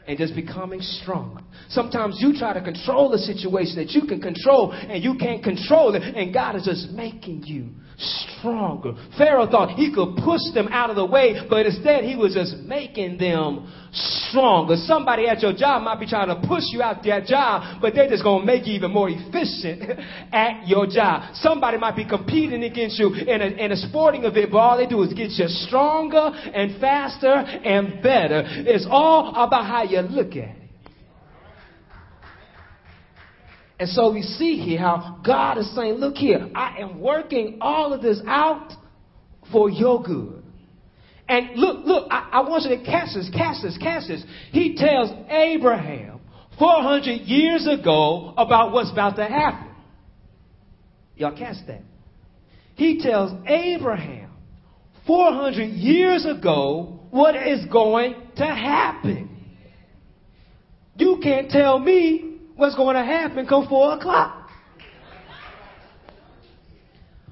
and 0.06 0.18
just 0.18 0.34
becoming 0.34 0.80
strong. 0.80 1.44
Sometimes 1.68 2.16
you 2.18 2.32
try 2.36 2.54
to 2.54 2.62
control 2.62 3.12
a 3.12 3.18
situation 3.18 3.76
that 3.76 3.90
you 3.90 4.02
can 4.02 4.20
control 4.20 4.72
and 4.72 5.04
you 5.04 5.16
can't 5.18 5.42
control 5.42 5.94
it, 5.94 6.02
and 6.02 6.32
God 6.32 6.56
is 6.56 6.64
just 6.64 6.90
making 6.90 7.42
you 7.44 7.68
stronger. 8.00 8.94
Pharaoh 9.18 9.46
thought 9.50 9.70
he 9.70 9.92
could 9.92 10.16
push 10.24 10.40
them 10.54 10.68
out 10.68 10.90
of 10.90 10.96
the 10.96 11.04
way, 11.04 11.34
but 11.48 11.66
instead 11.66 12.04
he 12.04 12.16
was 12.16 12.34
just 12.34 12.56
making 12.58 13.18
them 13.18 13.70
stronger. 13.92 14.76
Somebody 14.76 15.26
at 15.26 15.42
your 15.42 15.52
job 15.52 15.82
might 15.82 16.00
be 16.00 16.06
trying 16.06 16.28
to 16.28 16.46
push 16.46 16.64
you 16.72 16.82
out 16.82 17.02
that 17.04 17.26
job, 17.26 17.80
but 17.80 17.94
they're 17.94 18.08
just 18.08 18.22
going 18.22 18.40
to 18.40 18.46
make 18.46 18.66
you 18.66 18.74
even 18.74 18.90
more 18.90 19.08
efficient 19.10 19.98
at 20.32 20.66
your 20.66 20.86
job. 20.86 21.34
Somebody 21.34 21.78
might 21.78 21.96
be 21.96 22.04
competing 22.04 22.64
against 22.64 22.98
you 22.98 23.12
in 23.14 23.40
a, 23.40 23.46
in 23.46 23.72
a 23.72 23.76
sporting 23.76 24.24
event, 24.24 24.50
but 24.50 24.58
all 24.58 24.76
they 24.76 24.86
do 24.86 25.02
is 25.02 25.12
get 25.12 25.30
you 25.30 25.48
stronger 25.48 26.30
and 26.54 26.80
faster 26.80 27.28
and 27.28 28.02
better. 28.02 28.44
It's 28.46 28.86
all 28.88 29.30
about 29.30 29.66
how 29.66 29.82
you 29.82 30.00
look 30.00 30.30
at 30.30 30.56
it. 30.56 30.59
And 33.80 33.88
so 33.88 34.12
we 34.12 34.20
see 34.20 34.58
here 34.58 34.78
how 34.78 35.18
God 35.24 35.56
is 35.56 35.74
saying, 35.74 35.94
Look 35.94 36.16
here, 36.16 36.50
I 36.54 36.80
am 36.80 37.00
working 37.00 37.58
all 37.62 37.94
of 37.94 38.02
this 38.02 38.20
out 38.26 38.74
for 39.50 39.70
your 39.70 40.02
good. 40.02 40.44
And 41.26 41.56
look, 41.56 41.86
look, 41.86 42.08
I, 42.10 42.28
I 42.30 42.40
want 42.42 42.64
you 42.64 42.76
to 42.76 42.84
catch 42.84 43.14
this, 43.14 43.30
catch 43.34 43.62
this, 43.62 43.78
catch 43.78 44.06
this. 44.06 44.22
He 44.52 44.76
tells 44.76 45.10
Abraham 45.30 46.20
400 46.58 47.22
years 47.22 47.66
ago 47.66 48.34
about 48.36 48.72
what's 48.72 48.92
about 48.92 49.16
to 49.16 49.24
happen. 49.24 49.68
Y'all 51.16 51.36
catch 51.36 51.56
that? 51.66 51.80
He 52.74 53.00
tells 53.00 53.32
Abraham 53.46 54.30
400 55.06 55.62
years 55.62 56.26
ago 56.26 57.00
what 57.10 57.34
is 57.34 57.64
going 57.72 58.14
to 58.36 58.44
happen. 58.44 59.38
You 60.96 61.18
can't 61.22 61.48
tell 61.48 61.78
me 61.78 62.29
what's 62.60 62.76
going 62.76 62.94
to 62.94 63.04
happen 63.04 63.46
come 63.46 63.66
4 63.66 63.94
o'clock. 63.94 64.50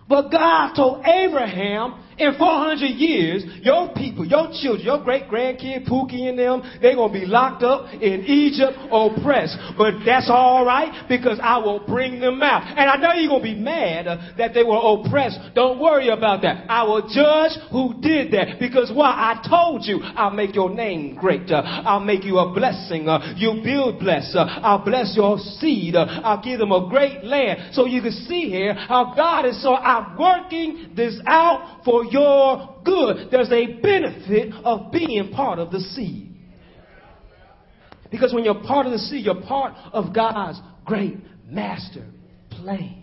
But 0.08 0.30
God 0.30 0.74
told 0.74 1.04
Abraham 1.04 2.02
In 2.18 2.34
400 2.36 2.86
years, 2.86 3.44
your 3.62 3.92
people, 3.94 4.24
your 4.26 4.50
children, 4.60 4.84
your 4.84 5.02
great 5.04 5.28
grandkid, 5.28 5.88
Pookie 5.88 6.28
and 6.28 6.38
them, 6.38 6.62
they're 6.82 6.96
going 6.96 7.12
to 7.12 7.20
be 7.20 7.26
locked 7.26 7.62
up 7.62 7.92
in 7.94 8.24
Egypt, 8.24 8.76
oppressed. 8.90 9.56
But 9.76 10.04
that's 10.04 10.28
all 10.28 10.64
right 10.64 11.06
because 11.08 11.38
I 11.42 11.58
will 11.58 11.86
bring 11.86 12.20
them 12.20 12.42
out. 12.42 12.62
And 12.76 12.90
I 12.90 12.96
know 12.96 13.12
you're 13.14 13.28
going 13.28 13.42
to 13.42 13.54
be 13.54 13.60
mad 13.60 14.06
that 14.36 14.52
they 14.52 14.64
were 14.64 14.80
oppressed. 14.82 15.38
Don't 15.54 15.78
worry 15.78 16.08
about 16.08 16.42
that. 16.42 16.66
I 16.68 16.82
will 16.82 17.02
judge 17.08 17.52
who 17.70 17.94
did 18.00 18.32
that 18.32 18.58
because 18.58 18.90
why? 18.92 19.10
I 19.10 19.48
told 19.48 19.84
you 19.84 20.00
I'll 20.02 20.30
make 20.30 20.54
your 20.54 20.70
name 20.70 21.14
great. 21.14 21.50
I'll 21.50 22.00
make 22.00 22.24
you 22.24 22.38
a 22.38 22.52
blessing. 22.52 23.06
You'll 23.36 23.62
build 23.62 24.00
bless. 24.00 24.34
I'll 24.36 24.84
bless 24.84 25.14
your 25.16 25.38
seed. 25.38 25.94
I'll 25.94 26.42
give 26.42 26.58
them 26.58 26.72
a 26.72 26.88
great 26.88 27.22
land. 27.22 27.74
So 27.74 27.86
you 27.86 28.02
can 28.02 28.12
see 28.12 28.50
here 28.50 28.74
how 28.74 29.14
God 29.14 29.44
is 29.44 29.62
so 29.62 29.74
I'm 29.74 30.16
working 30.18 30.92
this 30.96 31.18
out 31.26 31.84
for 31.84 32.04
your 32.10 32.76
good. 32.84 33.30
There's 33.30 33.50
a 33.50 33.80
benefit 33.80 34.52
of 34.64 34.90
being 34.92 35.30
part 35.32 35.58
of 35.58 35.70
the 35.70 35.80
seed. 35.80 36.34
Because 38.10 38.32
when 38.32 38.44
you're 38.44 38.62
part 38.62 38.86
of 38.86 38.92
the 38.92 38.98
seed, 38.98 39.24
you're 39.24 39.42
part 39.42 39.74
of 39.92 40.14
God's 40.14 40.58
great 40.84 41.16
master 41.46 42.04
plan. 42.50 43.02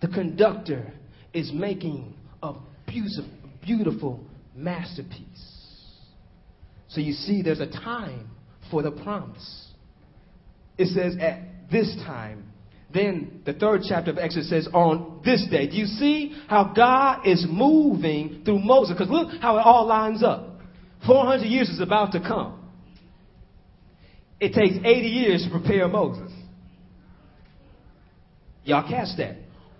The 0.00 0.08
conductor 0.08 0.92
is 1.32 1.52
making 1.52 2.14
a 2.42 2.54
beautiful, 2.86 3.30
beautiful 3.62 4.20
masterpiece. 4.54 5.58
So 6.88 7.00
you 7.00 7.12
see, 7.12 7.42
there's 7.42 7.60
a 7.60 7.70
time 7.70 8.30
for 8.70 8.82
the 8.82 8.90
promise. 8.90 9.66
It 10.76 10.86
says, 10.88 11.16
at 11.20 11.70
this 11.70 11.94
time, 12.06 12.47
then 12.92 13.42
the 13.44 13.52
third 13.52 13.82
chapter 13.86 14.10
of 14.10 14.18
Exodus 14.18 14.48
says, 14.48 14.68
on 14.72 15.20
this 15.24 15.46
day. 15.50 15.68
Do 15.68 15.76
you 15.76 15.84
see 15.84 16.34
how 16.48 16.72
God 16.74 17.26
is 17.26 17.46
moving 17.48 18.42
through 18.44 18.60
Moses? 18.60 18.94
Because 18.96 19.10
look 19.10 19.28
how 19.40 19.58
it 19.58 19.60
all 19.60 19.86
lines 19.86 20.22
up. 20.22 20.60
400 21.06 21.44
years 21.44 21.68
is 21.68 21.80
about 21.80 22.12
to 22.12 22.20
come. 22.20 22.58
It 24.40 24.54
takes 24.54 24.76
80 24.84 25.08
years 25.08 25.44
to 25.44 25.50
prepare 25.50 25.86
Moses. 25.88 26.32
Y'all 28.64 28.88
catch 28.88 29.16
that? 29.18 29.36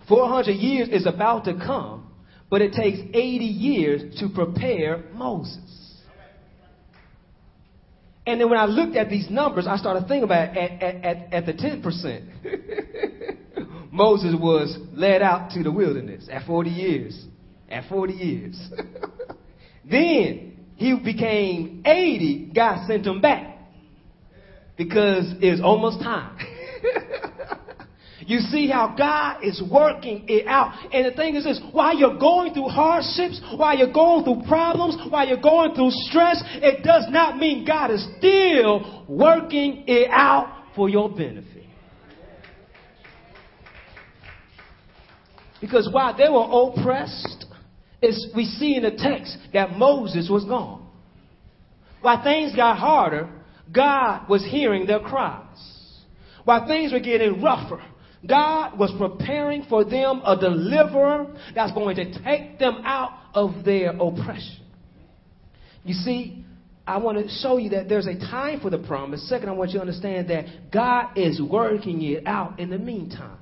400 0.08 0.52
years 0.52 0.88
is 0.88 1.06
about 1.06 1.44
to 1.44 1.54
come, 1.54 2.10
but 2.50 2.62
it 2.62 2.72
takes 2.72 2.98
80 2.98 3.20
years 3.20 4.20
to 4.20 4.28
prepare 4.28 5.04
Moses. 5.12 5.87
And 8.28 8.38
then 8.38 8.50
when 8.50 8.58
I 8.58 8.66
looked 8.66 8.94
at 8.94 9.08
these 9.08 9.30
numbers, 9.30 9.66
I 9.66 9.78
started 9.78 10.06
thinking 10.06 10.24
about 10.24 10.54
at, 10.54 10.82
at, 10.82 11.02
at, 11.02 11.32
at 11.32 11.46
the 11.46 11.54
10%. 11.54 13.88
Moses 13.98 14.34
was 14.38 14.76
led 14.92 15.22
out 15.22 15.52
to 15.52 15.62
the 15.62 15.72
wilderness 15.72 16.28
at 16.30 16.46
40 16.46 16.68
years. 16.68 17.24
At 17.70 17.88
40 17.88 18.12
years. 18.12 18.68
then 19.90 20.58
he 20.76 20.94
became 21.02 21.82
80, 21.86 22.52
God 22.54 22.86
sent 22.86 23.06
him 23.06 23.22
back 23.22 23.60
because 24.76 25.24
it's 25.40 25.62
almost 25.62 26.02
time. 26.02 26.36
You 28.28 28.40
see 28.40 28.68
how 28.68 28.94
God 28.94 29.42
is 29.42 29.62
working 29.70 30.26
it 30.28 30.46
out. 30.46 30.74
And 30.92 31.06
the 31.06 31.16
thing 31.16 31.34
is 31.34 31.44
this, 31.44 31.58
while 31.72 31.96
you're 31.96 32.18
going 32.18 32.52
through 32.52 32.68
hardships, 32.68 33.40
while 33.56 33.74
you're 33.74 33.90
going 33.90 34.22
through 34.22 34.46
problems, 34.46 34.98
while 35.10 35.26
you're 35.26 35.40
going 35.40 35.74
through 35.74 35.88
stress, 35.92 36.42
it 36.56 36.84
does 36.84 37.06
not 37.08 37.38
mean 37.38 37.64
God 37.64 37.90
is 37.90 38.06
still 38.18 39.06
working 39.08 39.84
it 39.86 40.10
out 40.12 40.66
for 40.76 40.90
your 40.90 41.08
benefit. 41.08 41.64
Because 45.62 45.88
while 45.90 46.14
they 46.14 46.28
were 46.28 46.68
oppressed, 46.68 47.46
we 48.36 48.44
see 48.44 48.76
in 48.76 48.82
the 48.82 48.90
text 48.90 49.38
that 49.54 49.70
Moses 49.70 50.28
was 50.30 50.44
gone. 50.44 50.86
While 52.02 52.22
things 52.22 52.54
got 52.54 52.76
harder, 52.76 53.30
God 53.72 54.28
was 54.28 54.44
hearing 54.44 54.86
their 54.86 55.00
cries. 55.00 55.46
While 56.44 56.68
things 56.68 56.92
were 56.92 57.00
getting 57.00 57.42
rougher, 57.42 57.82
God 58.26 58.78
was 58.78 58.92
preparing 58.98 59.64
for 59.68 59.84
them 59.84 60.22
a 60.24 60.36
deliverer 60.36 61.36
that's 61.54 61.72
going 61.72 61.96
to 61.96 62.24
take 62.24 62.58
them 62.58 62.82
out 62.84 63.12
of 63.34 63.64
their 63.64 63.90
oppression. 63.90 64.64
You 65.84 65.94
see, 65.94 66.44
I 66.86 66.96
want 66.98 67.18
to 67.18 67.28
show 67.28 67.58
you 67.58 67.70
that 67.70 67.88
there's 67.88 68.06
a 68.06 68.18
time 68.18 68.60
for 68.60 68.70
the 68.70 68.78
promise. 68.78 69.28
Second, 69.28 69.50
I 69.50 69.52
want 69.52 69.70
you 69.70 69.74
to 69.74 69.80
understand 69.82 70.28
that 70.30 70.70
God 70.72 71.16
is 71.16 71.40
working 71.40 72.02
it 72.02 72.26
out 72.26 72.58
in 72.58 72.70
the 72.70 72.78
meantime. 72.78 73.38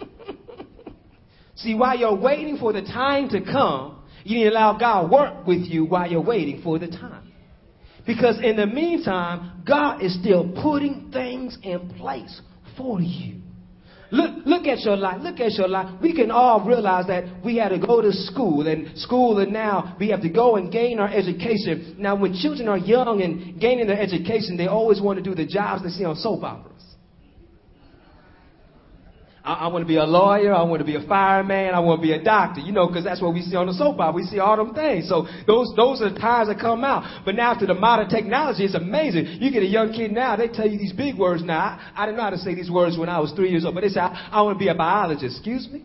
See, 1.56 1.74
while 1.74 1.98
you're 1.98 2.16
waiting 2.16 2.56
for 2.56 2.72
the 2.72 2.82
time 2.82 3.28
to 3.30 3.40
come, 3.42 4.02
you 4.24 4.38
need 4.38 4.44
to 4.44 4.50
allow 4.50 4.78
God 4.78 5.10
work 5.10 5.46
with 5.46 5.62
you 5.62 5.84
while 5.84 6.10
you're 6.10 6.22
waiting 6.22 6.62
for 6.62 6.78
the 6.78 6.88
time. 6.88 7.32
Because 8.06 8.38
in 8.42 8.56
the 8.56 8.66
meantime, 8.66 9.62
God 9.66 10.02
is 10.02 10.18
still 10.20 10.52
putting 10.62 11.10
things 11.12 11.56
in 11.62 11.90
place 11.90 12.40
for 12.76 13.00
you. 13.00 13.40
Look, 14.10 14.46
look 14.46 14.66
at 14.66 14.80
your 14.80 14.96
life. 14.96 15.20
Look 15.20 15.40
at 15.40 15.52
your 15.52 15.68
life. 15.68 16.00
We 16.00 16.14
can 16.14 16.30
all 16.30 16.64
realize 16.66 17.06
that 17.06 17.44
we 17.44 17.56
had 17.56 17.70
to 17.70 17.78
go 17.78 18.00
to 18.00 18.12
school 18.12 18.66
and 18.66 18.96
school 18.98 19.38
and 19.38 19.52
now 19.52 19.96
we 19.98 20.08
have 20.08 20.22
to 20.22 20.28
go 20.28 20.56
and 20.56 20.70
gain 20.70 20.98
our 20.98 21.08
education. 21.08 21.96
Now, 21.98 22.16
when 22.16 22.34
children 22.34 22.68
are 22.68 22.78
young 22.78 23.22
and 23.22 23.60
gaining 23.60 23.86
their 23.86 24.00
education, 24.00 24.56
they 24.56 24.66
always 24.66 25.00
want 25.00 25.18
to 25.18 25.22
do 25.22 25.34
the 25.34 25.46
jobs 25.46 25.82
they 25.82 25.90
see 25.90 26.04
on 26.04 26.16
soap 26.16 26.44
operas. 26.44 26.73
I, 29.44 29.52
I 29.52 29.66
want 29.68 29.82
to 29.82 29.86
be 29.86 29.96
a 29.96 30.04
lawyer. 30.04 30.54
I 30.54 30.62
want 30.62 30.80
to 30.80 30.86
be 30.86 30.96
a 30.96 31.06
fireman. 31.06 31.74
I 31.74 31.80
want 31.80 32.00
to 32.00 32.06
be 32.06 32.12
a 32.12 32.22
doctor. 32.22 32.60
You 32.60 32.72
know, 32.72 32.86
because 32.88 33.04
that's 33.04 33.20
what 33.20 33.34
we 33.34 33.42
see 33.42 33.54
on 33.54 33.66
the 33.66 33.74
soap 33.74 34.00
opera. 34.00 34.12
We 34.12 34.22
see 34.24 34.38
all 34.38 34.56
them 34.56 34.74
things. 34.74 35.08
So 35.08 35.26
those 35.46 35.72
those 35.76 36.00
are 36.00 36.10
the 36.10 36.18
times 36.18 36.48
that 36.48 36.58
come 36.58 36.82
out. 36.82 37.22
But 37.24 37.34
now 37.34 37.52
to 37.54 37.66
the 37.66 37.74
modern 37.74 38.08
technology, 38.08 38.64
it's 38.64 38.74
amazing. 38.74 39.38
You 39.40 39.52
get 39.52 39.62
a 39.62 39.66
young 39.66 39.92
kid 39.92 40.12
now, 40.12 40.36
they 40.36 40.48
tell 40.48 40.68
you 40.68 40.78
these 40.78 40.92
big 40.92 41.16
words 41.18 41.44
now. 41.44 41.58
I, 41.58 41.92
I 41.94 42.06
didn't 42.06 42.16
know 42.16 42.24
how 42.24 42.30
to 42.30 42.38
say 42.38 42.54
these 42.54 42.70
words 42.70 42.96
when 42.96 43.08
I 43.08 43.20
was 43.20 43.32
three 43.32 43.50
years 43.50 43.64
old, 43.64 43.74
but 43.74 43.82
they 43.82 43.88
say 43.88 44.00
I, 44.00 44.30
I 44.32 44.42
want 44.42 44.58
to 44.58 44.58
be 44.58 44.68
a 44.68 44.74
biologist. 44.74 45.36
Excuse 45.36 45.68
me. 45.70 45.84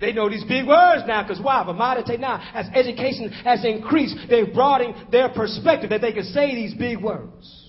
They 0.00 0.12
know 0.12 0.28
these 0.28 0.44
big 0.44 0.66
words 0.66 1.04
now 1.06 1.22
because 1.22 1.42
why? 1.42 1.62
But 1.64 1.74
modern 1.74 2.04
technology, 2.04 2.44
as 2.52 2.66
education 2.74 3.30
has 3.44 3.64
increased, 3.64 4.16
they've 4.28 4.52
broadened 4.52 5.12
their 5.12 5.28
perspective 5.28 5.90
that 5.90 6.00
they 6.00 6.12
can 6.12 6.24
say 6.24 6.54
these 6.54 6.74
big 6.74 7.02
words 7.02 7.63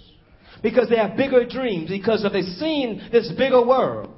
because 0.61 0.89
they 0.89 0.97
have 0.97 1.17
bigger 1.17 1.45
dreams, 1.45 1.89
because 1.89 2.25
they've 2.31 2.43
seen 2.43 3.09
this 3.11 3.31
bigger 3.37 3.65
world. 3.65 4.11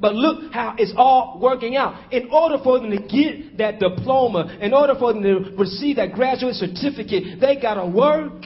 But 0.00 0.14
look 0.14 0.52
how 0.52 0.74
it's 0.78 0.92
all 0.96 1.38
working 1.40 1.76
out. 1.76 2.12
In 2.12 2.28
order 2.30 2.58
for 2.62 2.80
them 2.80 2.90
to 2.90 2.98
get 2.98 3.58
that 3.58 3.78
diploma, 3.78 4.58
in 4.60 4.74
order 4.74 4.94
for 4.98 5.12
them 5.12 5.22
to 5.22 5.54
receive 5.56 5.96
that 5.96 6.12
graduate 6.12 6.54
certificate, 6.54 7.40
they 7.40 7.60
got 7.60 7.74
to 7.74 7.86
work 7.86 8.44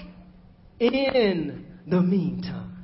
in 0.78 1.64
the 1.86 2.00
meantime. 2.00 2.76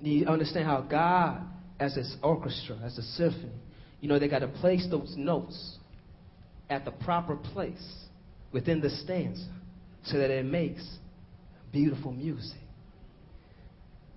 You 0.00 0.26
understand 0.26 0.66
how 0.66 0.82
God, 0.82 1.42
as 1.80 1.96
an 1.96 2.06
orchestra, 2.22 2.76
as 2.84 2.96
a 2.98 3.02
symphony, 3.02 3.52
you 4.00 4.08
know, 4.08 4.18
they 4.18 4.28
got 4.28 4.40
to 4.40 4.48
place 4.48 4.86
those 4.90 5.14
notes 5.16 5.78
at 6.68 6.84
the 6.84 6.90
proper 6.90 7.36
place 7.36 8.04
within 8.52 8.80
the 8.80 8.90
stanza 8.90 9.48
so 10.04 10.18
that 10.18 10.30
it 10.30 10.44
makes 10.44 10.86
beautiful 11.76 12.10
music. 12.10 12.58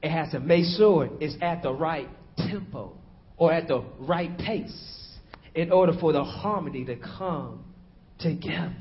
It 0.02 0.12
has 0.12 0.32
to 0.32 0.40
make 0.40 0.64
sure 0.78 1.10
it's 1.20 1.36
at 1.42 1.62
the 1.62 1.74
right 1.74 2.08
tempo 2.38 2.94
or 3.36 3.52
at 3.52 3.68
the 3.68 3.84
right 4.00 4.38
pace 4.38 5.18
in 5.54 5.70
order 5.70 5.92
for 6.00 6.14
the 6.14 6.24
harmony 6.24 6.86
to 6.86 6.96
come 6.96 7.66
together. 8.18 8.74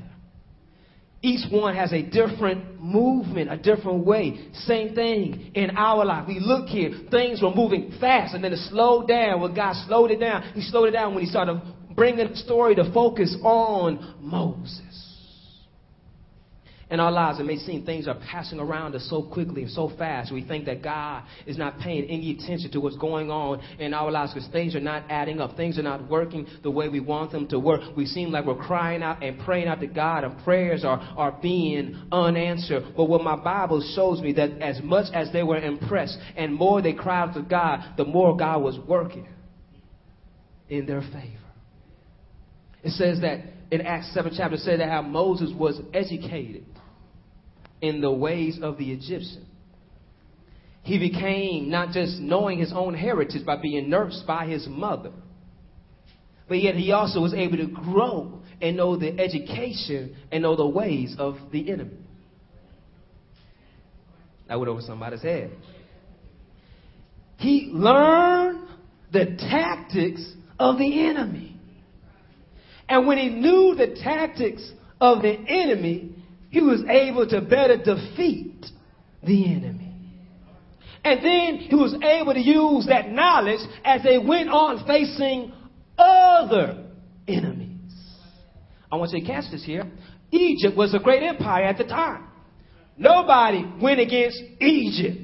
Each 1.21 1.41
one 1.51 1.75
has 1.75 1.91
a 1.91 2.01
different 2.01 2.81
movement, 2.81 3.51
a 3.51 3.57
different 3.57 4.05
way. 4.05 4.47
Same 4.53 4.95
thing 4.95 5.51
in 5.55 5.75
our 5.75 6.05
life. 6.05 6.25
We 6.25 6.39
look 6.39 6.69
here, 6.69 6.91
things 7.11 7.41
were 7.41 7.53
moving 7.53 7.91
fast 7.99 8.33
and 8.33 8.41
then 8.41 8.53
it 8.53 8.69
slowed 8.69 9.09
down. 9.09 9.41
Well, 9.41 9.53
God 9.53 9.75
slowed 9.87 10.11
it 10.11 10.21
down. 10.21 10.53
He 10.53 10.61
slowed 10.61 10.87
it 10.87 10.91
down 10.91 11.13
when 11.13 11.25
He 11.25 11.29
started 11.29 11.61
bringing 11.93 12.29
the 12.29 12.35
story 12.37 12.75
to 12.75 12.93
focus 12.93 13.35
on 13.43 14.15
Moses 14.21 15.08
in 16.91 16.99
our 16.99 17.11
lives, 17.11 17.39
it 17.39 17.43
may 17.43 17.57
seem 17.57 17.85
things 17.85 18.07
are 18.07 18.17
passing 18.31 18.59
around 18.59 18.95
us 18.95 19.05
so 19.11 19.21
quickly 19.21 19.61
and 19.61 19.71
so 19.71 19.91
fast. 19.95 20.33
We 20.33 20.43
think 20.43 20.65
that 20.65 20.81
God 20.81 21.23
is 21.45 21.55
not 21.55 21.77
paying 21.79 22.05
any 22.05 22.31
attention 22.31 22.71
to 22.71 22.79
what's 22.79 22.97
going 22.97 23.29
on 23.29 23.61
in 23.77 23.93
our 23.93 24.09
lives 24.09 24.33
because 24.33 24.49
things 24.49 24.75
are 24.75 24.79
not 24.79 25.03
adding 25.07 25.39
up. 25.39 25.55
Things 25.55 25.77
are 25.77 25.83
not 25.83 26.09
working 26.09 26.47
the 26.63 26.71
way 26.71 26.89
we 26.89 26.99
want 26.99 27.31
them 27.31 27.47
to 27.49 27.59
work. 27.59 27.81
We 27.95 28.07
seem 28.07 28.31
like 28.31 28.45
we're 28.45 28.55
crying 28.55 29.03
out 29.03 29.21
and 29.21 29.39
praying 29.39 29.67
out 29.67 29.81
to 29.81 29.87
God, 29.87 30.23
and 30.23 30.43
prayers 30.43 30.83
are, 30.83 30.99
are 31.15 31.37
being 31.39 31.95
unanswered. 32.11 32.95
But 32.97 33.05
what 33.05 33.23
my 33.23 33.35
Bible 33.35 33.87
shows 33.95 34.19
me 34.19 34.33
that 34.33 34.59
as 34.59 34.81
much 34.81 35.13
as 35.13 35.31
they 35.31 35.43
were 35.43 35.59
impressed 35.59 36.17
and 36.35 36.55
more 36.55 36.81
they 36.81 36.93
cried 36.93 37.29
out 37.29 37.33
to 37.35 37.43
God, 37.43 37.97
the 37.97 38.05
more 38.05 38.35
God 38.35 38.63
was 38.63 38.79
working 38.87 39.27
in 40.69 40.87
their 40.87 41.01
favor. 41.01 41.37
It 42.81 42.91
says 42.91 43.21
that 43.21 43.41
in 43.71 43.81
Acts 43.81 44.11
7 44.13 44.33
chapter, 44.35 44.55
it 44.55 44.61
says 44.61 44.79
that 44.79 44.89
how 44.89 45.01
Moses 45.03 45.51
was 45.55 45.79
educated 45.93 46.65
in 47.81 48.01
the 48.01 48.11
ways 48.11 48.59
of 48.61 48.77
the 48.77 48.91
Egyptian. 48.91 49.45
He 50.83 50.97
became 50.97 51.69
not 51.69 51.91
just 51.93 52.19
knowing 52.19 52.59
his 52.59 52.73
own 52.73 52.93
heritage 52.93 53.45
by 53.45 53.57
being 53.57 53.89
nursed 53.89 54.25
by 54.25 54.47
his 54.47 54.67
mother, 54.67 55.11
But 56.49 56.61
yet 56.63 56.75
he 56.75 56.91
also 56.91 57.21
was 57.21 57.33
able 57.33 57.57
to 57.57 57.67
grow 57.67 58.41
and 58.59 58.75
know 58.75 58.97
the 58.97 59.17
education 59.19 60.15
and 60.31 60.43
know 60.43 60.55
the 60.55 60.67
ways 60.67 61.15
of 61.17 61.37
the 61.51 61.71
enemy. 61.71 61.97
I 64.49 64.55
went 64.55 64.67
over 64.67 64.81
somebody's 64.81 65.21
head. 65.21 65.51
He 67.37 67.69
learned 67.71 68.67
the 69.13 69.25
tactics 69.37 70.33
of 70.59 70.79
the 70.79 71.07
enemy. 71.07 71.55
And 72.89 73.05
when 73.05 73.19
he 73.19 73.29
knew 73.29 73.75
the 73.75 73.99
tactics 74.03 74.67
of 74.99 75.21
the 75.21 75.31
enemy, 75.31 76.15
he 76.49 76.61
was 76.61 76.81
able 76.89 77.27
to 77.27 77.41
better 77.41 77.77
defeat 77.77 78.65
the 79.23 79.53
enemy. 79.53 79.89
And 81.03 81.23
then 81.23 81.55
he 81.57 81.75
was 81.75 81.93
able 82.03 82.33
to 82.33 82.39
use 82.39 82.87
that 82.87 83.09
knowledge 83.09 83.61
as 83.85 84.03
they 84.03 84.17
went 84.17 84.49
on 84.49 84.85
facing 84.85 85.53
other 85.97 86.85
enemies. 87.27 87.93
I 88.91 88.95
want 88.95 89.11
you 89.11 89.21
to 89.21 89.25
catch 89.25 89.45
this 89.51 89.63
here. 89.63 89.89
Egypt 90.31 90.75
was 90.75 90.93
a 90.93 90.99
great 90.99 91.23
empire 91.23 91.63
at 91.63 91.77
the 91.77 91.83
time. 91.83 92.25
Nobody 92.97 93.65
went 93.81 93.99
against 93.99 94.41
Egypt. 94.59 95.19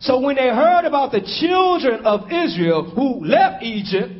So 0.00 0.20
when 0.20 0.36
they 0.36 0.48
heard 0.48 0.86
about 0.86 1.12
the 1.12 1.20
children 1.40 2.04
of 2.04 2.32
Israel 2.32 2.90
who 2.90 3.24
left 3.24 3.62
Egypt 3.62 4.12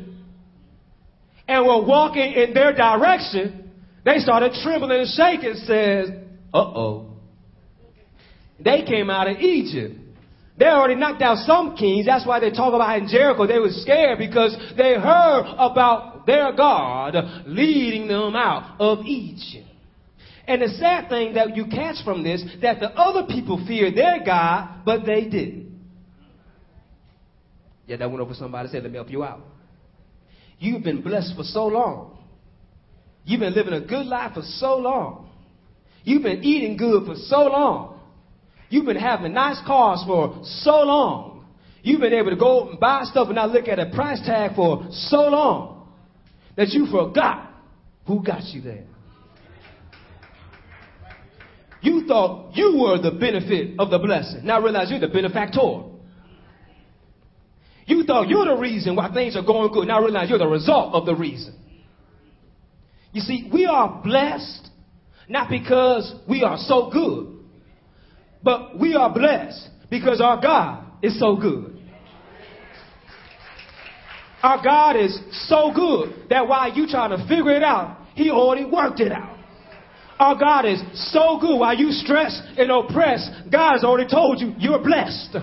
and 1.47 1.65
were 1.65 1.83
walking 1.83 2.33
in 2.33 2.53
their 2.53 2.73
direction, 2.73 3.60
they 4.03 4.17
started 4.19 4.53
trembling 4.63 5.01
and 5.01 5.09
shaking, 5.09 5.55
says, 5.65 6.09
uh-oh. 6.53 7.07
They 8.59 8.83
came 8.83 9.09
out 9.09 9.27
of 9.27 9.37
Egypt. 9.37 9.95
They 10.57 10.65
already 10.65 10.95
knocked 10.95 11.21
out 11.21 11.37
some 11.39 11.75
kings. 11.75 12.05
That's 12.05 12.25
why 12.25 12.39
they 12.39 12.51
talk 12.51 12.73
about 12.73 12.97
in 12.99 13.07
Jericho. 13.07 13.47
They 13.47 13.57
were 13.57 13.71
scared 13.71 14.19
because 14.19 14.55
they 14.77 14.93
heard 14.93 15.45
about 15.57 16.25
their 16.25 16.51
God 16.53 17.15
leading 17.47 18.07
them 18.07 18.35
out 18.35 18.79
of 18.79 19.05
Egypt. 19.05 19.67
And 20.47 20.61
the 20.61 20.67
sad 20.67 21.09
thing 21.09 21.33
that 21.35 21.55
you 21.55 21.65
catch 21.65 22.03
from 22.03 22.23
this, 22.23 22.43
that 22.61 22.79
the 22.79 22.89
other 22.89 23.25
people 23.27 23.63
feared 23.67 23.95
their 23.95 24.23
God, 24.23 24.81
but 24.85 25.05
they 25.05 25.25
didn't. 25.25 25.79
Yeah, 27.87 27.97
that 27.97 28.09
went 28.09 28.21
over 28.21 28.33
somebody 28.33 28.69
said, 28.69 28.83
let 28.83 28.91
me 28.91 28.97
help 28.97 29.09
you 29.09 29.23
out. 29.23 29.41
You've 30.59 30.83
been 30.83 31.01
blessed 31.01 31.35
for 31.35 31.43
so 31.43 31.67
long. 31.67 32.17
You've 33.23 33.39
been 33.39 33.53
living 33.53 33.73
a 33.73 33.81
good 33.81 34.05
life 34.07 34.33
for 34.33 34.41
so 34.41 34.77
long. 34.77 35.29
You've 36.03 36.23
been 36.23 36.43
eating 36.43 36.77
good 36.77 37.05
for 37.05 37.15
so 37.15 37.43
long. 37.43 37.99
You've 38.69 38.85
been 38.85 38.97
having 38.97 39.33
nice 39.33 39.59
cars 39.65 40.03
for 40.07 40.39
so 40.43 40.81
long. 40.83 41.45
You've 41.83 41.99
been 41.99 42.13
able 42.13 42.31
to 42.31 42.35
go 42.35 42.69
and 42.69 42.79
buy 42.79 43.03
stuff 43.03 43.27
and 43.27 43.35
not 43.35 43.51
look 43.51 43.67
at 43.67 43.79
a 43.79 43.87
price 43.87 44.21
tag 44.25 44.55
for 44.55 44.87
so 44.91 45.27
long 45.27 45.87
that 46.55 46.69
you 46.69 46.87
forgot 46.87 47.51
who 48.05 48.23
got 48.23 48.43
you 48.45 48.61
there. 48.61 48.85
You 51.81 52.05
thought 52.07 52.55
you 52.55 52.77
were 52.77 53.01
the 53.01 53.11
benefit 53.17 53.79
of 53.79 53.89
the 53.89 53.97
blessing. 53.97 54.45
Now 54.45 54.61
realize 54.61 54.91
you're 54.91 54.99
the 54.99 55.07
benefactor. 55.07 55.83
You 57.87 58.03
thought 58.03 58.29
you're 58.29 58.45
the 58.45 58.55
reason 58.55 58.95
why 58.95 59.11
things 59.11 59.35
are 59.35 59.43
going 59.43 59.73
good. 59.73 59.87
Now 59.87 60.01
realize 60.01 60.29
you're 60.29 60.37
the 60.37 60.47
result 60.47 60.93
of 60.93 61.05
the 61.05 61.15
reason. 61.15 61.55
You 63.13 63.21
see, 63.21 63.49
we 63.51 63.65
are 63.65 64.01
blessed 64.03 64.69
not 65.27 65.49
because 65.49 66.13
we 66.27 66.43
are 66.43 66.57
so 66.57 66.89
good, 66.91 67.37
but 68.43 68.77
we 68.77 68.95
are 68.95 69.13
blessed 69.13 69.69
because 69.89 70.19
our 70.19 70.41
God 70.41 70.85
is 71.01 71.19
so 71.19 71.37
good. 71.37 71.79
Our 74.43 74.63
God 74.63 74.95
is 74.97 75.17
so 75.47 75.71
good 75.73 76.29
that 76.29 76.47
while 76.47 76.73
you 76.75 76.87
trying 76.87 77.11
to 77.11 77.27
figure 77.27 77.51
it 77.51 77.63
out, 77.63 77.97
He 78.15 78.29
already 78.29 78.65
worked 78.65 78.99
it 78.99 79.11
out. 79.11 79.37
Our 80.19 80.37
God 80.37 80.65
is 80.65 80.81
so 81.11 81.39
good 81.39 81.57
while 81.57 81.75
you 81.75 81.91
stress 81.91 82.41
and 82.57 82.69
oppress, 82.71 83.29
God 83.51 83.73
has 83.73 83.83
already 83.83 84.09
told 84.09 84.39
you 84.39 84.53
you're 84.57 84.83
blessed. 84.83 85.35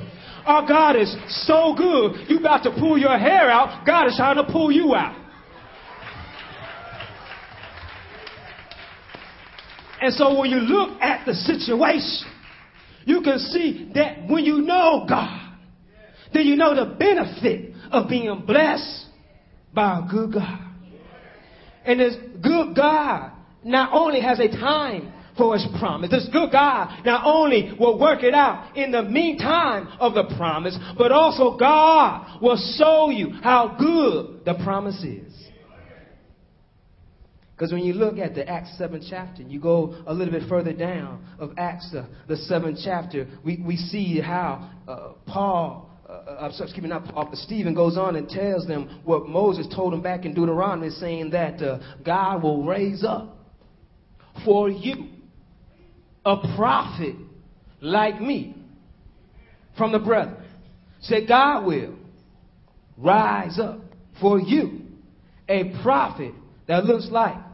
Our 0.44 0.66
God 0.66 0.96
is 0.96 1.14
so 1.46 1.74
good, 1.76 2.28
you 2.28 2.38
about 2.38 2.62
to 2.64 2.70
pull 2.72 2.98
your 2.98 3.18
hair 3.18 3.50
out, 3.50 3.87
God 3.87 4.07
is 4.07 4.16
trying 4.16 4.37
to 4.37 4.44
pull 4.44 4.70
you 4.70 4.94
out. 4.94 5.28
And 10.00 10.14
so 10.14 10.38
when 10.38 10.50
you 10.50 10.58
look 10.58 11.00
at 11.00 11.26
the 11.26 11.34
situation, 11.34 12.30
you 13.04 13.22
can 13.22 13.38
see 13.38 13.90
that 13.94 14.28
when 14.28 14.44
you 14.44 14.62
know 14.62 15.06
God, 15.08 15.56
then 16.32 16.46
you 16.46 16.56
know 16.56 16.74
the 16.74 16.94
benefit 16.94 17.74
of 17.90 18.08
being 18.08 18.44
blessed 18.46 19.06
by 19.74 19.98
a 19.98 20.11
good 20.11 20.34
God. 20.34 20.61
And 21.84 22.00
this 22.00 22.16
good 22.42 22.76
God 22.76 23.32
not 23.64 23.92
only 23.92 24.20
has 24.20 24.38
a 24.38 24.48
time 24.48 25.12
for 25.38 25.54
his 25.54 25.66
promise. 25.78 26.11
This 26.11 26.28
good 26.32 26.50
God 26.52 27.04
not 27.04 27.22
only 27.24 27.72
will 27.78 27.98
work 27.98 28.22
it 28.22 28.34
out 28.34 28.76
in 28.76 28.90
the 28.90 29.04
meantime 29.04 29.88
of 30.00 30.14
the 30.14 30.34
promise, 30.37 30.76
but 30.98 31.12
also 31.12 31.56
God 31.56 32.42
will 32.42 32.58
show 32.76 33.08
you 33.11 33.30
how 33.42 33.76
good 33.78 34.44
the 34.44 34.62
promise 34.62 35.02
is. 35.02 35.32
Because 37.59 37.73
when 37.73 37.83
you 37.83 37.92
look 37.92 38.18
at 38.18 38.37
the 38.37 38.49
Acts 38.49 38.79
7 38.79 39.05
chapter, 39.11 39.42
you 39.42 39.59
go 39.61 39.97
a 40.07 40.14
little 40.14 40.33
bit 40.33 40.49
further 40.49 40.73
down 40.73 41.27
of 41.40 41.55
Acts, 41.59 41.92
uh, 41.92 42.07
the 42.29 42.37
7th 42.37 42.81
chapter, 42.85 43.27
we, 43.44 43.61
we 43.66 43.77
see 43.77 44.21
how 44.21 44.71
uh, 44.87 45.14
Paul, 45.27 45.90
uh, 46.09 46.12
uh 46.12 46.53
excuse 46.53 46.81
me, 46.81 46.88
not 46.88 47.07
Paul, 47.07 47.27
but 47.31 47.35
Stephen 47.38 47.75
goes 47.75 47.99
on 47.99 48.14
and 48.14 48.29
tells 48.29 48.64
them 48.68 49.01
what 49.05 49.29
Moses 49.29 49.66
told 49.75 49.92
them 49.92 50.03
back 50.03 50.25
in 50.25 50.35
Deuteronomy, 50.35 50.90
saying 50.90 51.31
that 51.31 51.61
uh, 51.61 51.81
God 52.05 52.44
will 52.44 52.64
raise 52.64 53.03
up 53.03 53.37
for 54.44 54.71
you 54.71 55.09
a 56.25 56.37
prophet 56.55 57.16
like 57.81 58.21
me 58.21 58.55
from 59.77 59.90
the 59.90 59.99
brethren. 59.99 60.37
Say, 61.01 61.27
God 61.27 61.66
will 61.66 61.97
rise 62.97 63.59
up 63.59 63.81
for 64.21 64.38
you 64.38 64.83
a 65.49 65.77
prophet 65.83 66.35
that 66.68 66.85
looks 66.85 67.09
like 67.11 67.47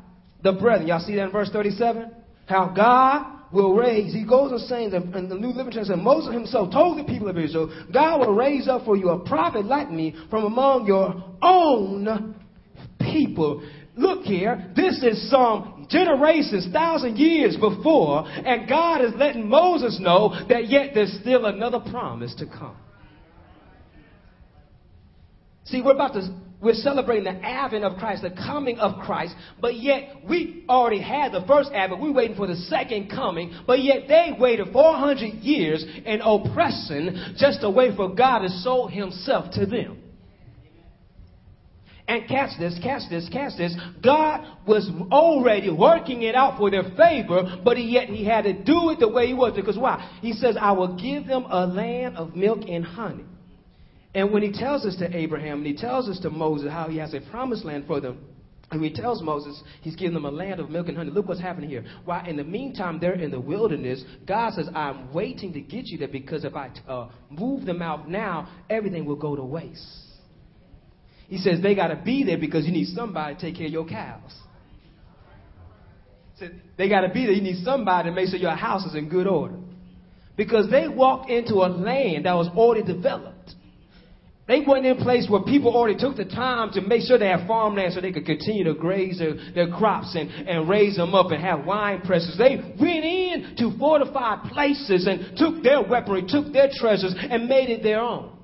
the 0.45 0.53
brethren. 0.53 0.87
Y'all 0.87 1.01
see 1.01 1.17
that 1.17 1.25
in 1.25 1.31
verse 1.33 1.51
37? 1.51 2.13
How 2.47 2.73
God 2.77 3.35
will 3.53 3.75
raise, 3.75 4.13
he 4.13 4.25
goes 4.25 4.53
and 4.53 4.61
saying 4.61 4.93
in 4.93 5.29
the 5.29 5.35
New 5.35 5.49
Living 5.49 5.73
Translation, 5.73 6.05
Moses 6.05 6.35
himself 6.35 6.71
told 6.73 6.99
the 6.99 7.05
people 7.05 7.29
of 7.29 7.39
Israel, 7.39 7.73
God 7.93 8.21
will 8.21 8.35
raise 8.35 8.69
up 8.69 8.85
for 8.85 8.97
you 8.97 9.11
a 9.11 9.27
prophet 9.27 9.65
like 9.65 9.91
me 9.91 10.15
from 10.29 10.45
among 10.45 10.87
your 10.87 11.25
own 11.41 12.35
people. 13.01 13.67
Look 13.97 14.25
here, 14.25 14.73
this 14.77 15.03
is 15.03 15.31
some 15.31 15.87
generations, 15.89 16.69
thousand 16.73 17.17
years 17.17 17.57
before, 17.57 18.27
and 18.27 18.69
God 18.69 19.05
is 19.05 19.13
letting 19.17 19.49
Moses 19.49 19.99
know 20.01 20.35
that 20.49 20.69
yet 20.69 20.91
there's 20.95 21.17
still 21.21 21.47
another 21.47 21.79
promise 21.79 22.35
to 22.37 22.47
come. 22.47 22.77
See, 25.67 25.81
we're 25.81 25.95
about 25.95 26.15
to 26.15 26.44
we're 26.65 26.75
celebrating 26.75 27.25
the 27.25 27.45
advent 27.45 27.85
of 27.85 27.99
Christ, 27.99 28.23
the 28.23 28.31
coming 28.31 28.79
of 28.79 29.05
Christ, 29.05 29.35
but 29.61 29.77
yet 29.77 30.17
we 30.29 30.65
already 30.69 31.01
had 31.01 31.33
the 31.33 31.45
first 31.47 31.71
advent. 31.75 32.01
We're 32.01 32.13
waiting 32.13 32.37
for 32.37 32.47
the 32.47 32.57
second 32.57 33.11
coming, 33.11 33.55
but 33.67 33.83
yet 33.83 34.09
they 34.09 34.33
waited 34.39 34.73
400 34.73 35.21
years 35.45 35.85
in 35.85 36.21
oppression 36.23 37.35
just 37.37 37.61
to 37.61 37.71
wait 37.71 37.97
for 37.97 38.15
God 38.15 38.41
to 38.41 38.49
show 38.65 38.87
himself 38.87 39.53
to 39.55 39.67
them. 39.67 40.01
And 42.07 42.29
catch 42.29 42.59
this, 42.59 42.79
catch 42.83 43.09
this, 43.09 43.29
catch 43.33 43.57
this. 43.57 43.75
God 44.03 44.47
was 44.67 44.91
already 45.11 45.71
working 45.71 46.23
it 46.23 46.35
out 46.35 46.59
for 46.59 46.71
their 46.71 46.85
favor, 46.97 47.61
but 47.65 47.83
yet 47.83 48.09
he 48.09 48.25
had 48.25 48.45
to 48.45 48.53
do 48.53 48.91
it 48.91 49.01
the 49.01 49.09
way 49.09 49.27
he 49.27 49.35
was. 49.35 49.55
Because 49.55 49.79
why? 49.79 50.19
He 50.21 50.33
says, 50.33 50.57
I 50.61 50.73
will 50.73 50.97
give 50.97 51.27
them 51.27 51.47
a 51.49 51.67
land 51.67 52.17
of 52.17 52.37
milk 52.37 52.61
and 52.69 52.85
honey. 52.85 53.25
And 54.15 54.33
when 54.33 54.43
he 54.43 54.53
tells 54.53 54.85
us 54.85 54.97
to 54.97 55.17
Abraham 55.17 55.59
and 55.59 55.67
he 55.67 55.77
tells 55.77 56.09
us 56.09 56.21
to 56.21 56.31
Moses 56.31 56.71
how 56.71 56.89
he 56.89 56.99
has 56.99 57.15
a 57.15 57.21
promised 57.21 57.65
land 57.65 57.85
for 57.87 58.01
them, 58.01 58.25
and 58.71 58.83
he 58.83 58.93
tells 58.93 59.23
Moses 59.23 59.63
he's 59.83 59.95
giving 59.95 60.15
them 60.15 60.25
a 60.25 60.31
land 60.31 60.59
of 60.59 60.71
milk 60.71 60.89
and 60.89 60.97
honey. 60.97 61.11
Look 61.11 61.29
what's 61.29 61.41
happening 61.41 61.69
here. 61.69 61.85
Why, 62.05 62.27
in 62.27 62.37
the 62.37 62.45
meantime, 62.45 62.99
they're 62.99 63.15
in 63.15 63.31
the 63.31 63.41
wilderness. 63.41 64.03
God 64.27 64.55
says, 64.55 64.69
I'm 64.75 65.13
waiting 65.13 65.53
to 65.53 65.61
get 65.61 65.87
you 65.87 65.99
there 65.99 66.09
because 66.09 66.45
if 66.45 66.55
I 66.55 66.71
uh, 66.89 67.11
move 67.29 67.67
them 67.67 67.83
out 67.83 68.09
now, 68.09 68.49
everything 68.71 69.05
will 69.05 69.17
go 69.17 69.37
to 69.37 69.45
waste. 69.45 69.87
He 71.29 71.39
says 71.39 71.61
they 71.63 71.75
got 71.75 71.89
to 71.89 71.97
be 71.97 72.25
there 72.25 72.39
because 72.39 72.67
you 72.67 72.73
need 72.73 72.89
somebody 72.89 73.35
to 73.35 73.41
take 73.41 73.57
care 73.57 73.67
of 73.67 73.73
your 73.73 73.87
cows. 73.87 74.33
Said 76.39 76.61
they 76.77 76.89
got 76.89 77.03
to 77.03 77.09
be 77.09 77.27
there. 77.27 77.35
You 77.35 77.43
need 77.43 77.65
somebody 77.65 78.11
to 78.11 78.15
make 78.15 78.29
sure 78.29 78.39
your 78.39 78.57
house 78.57 78.85
is 78.87 78.95
in 78.95 79.09
good 79.09 79.27
order. 79.27 79.57
Because 80.37 80.69
they 80.71 80.89
walked 80.89 81.31
into 81.31 81.57
a 81.57 81.69
land 81.69 82.27
that 82.27 82.35
was 82.35 82.49
already 82.49 82.83
developed. 82.85 83.34
They 84.47 84.61
weren't 84.61 84.85
in 84.85 84.99
place 84.99 85.27
where 85.29 85.41
people 85.43 85.75
already 85.75 85.99
took 85.99 86.17
the 86.17 86.27
time 86.27 86.71
to 86.73 86.83
make 86.83 87.03
sure 87.03 87.19
they 87.19 87.29
had 87.29 87.47
farmland 87.47 87.95
so 87.95 88.03
they 88.03 88.13
could 88.13 88.27
continue 88.27 88.65
to 88.65 88.75
graze 88.75 89.19
their, 89.19 89.35
their 89.55 89.69
crops 89.75 90.15
and, 90.15 90.29
and 90.31 90.69
raise 90.69 90.97
them 90.97 91.15
up 91.15 91.31
and 91.31 91.43
have 91.43 91.65
wine 91.65 92.03
presses. 92.03 92.37
They 92.37 92.57
went 92.57 93.05
in 93.05 93.55
to 93.59 93.79
fortified 93.79 94.51
places 94.53 95.07
and 95.07 95.37
took 95.39 95.63
their 95.63 95.83
weaponry, 95.83 96.25
took 96.29 96.53
their 96.53 96.69
treasures, 96.75 97.15
and 97.19 97.49
made 97.49 97.71
it 97.71 97.83
their 97.83 98.01
own. 98.01 98.37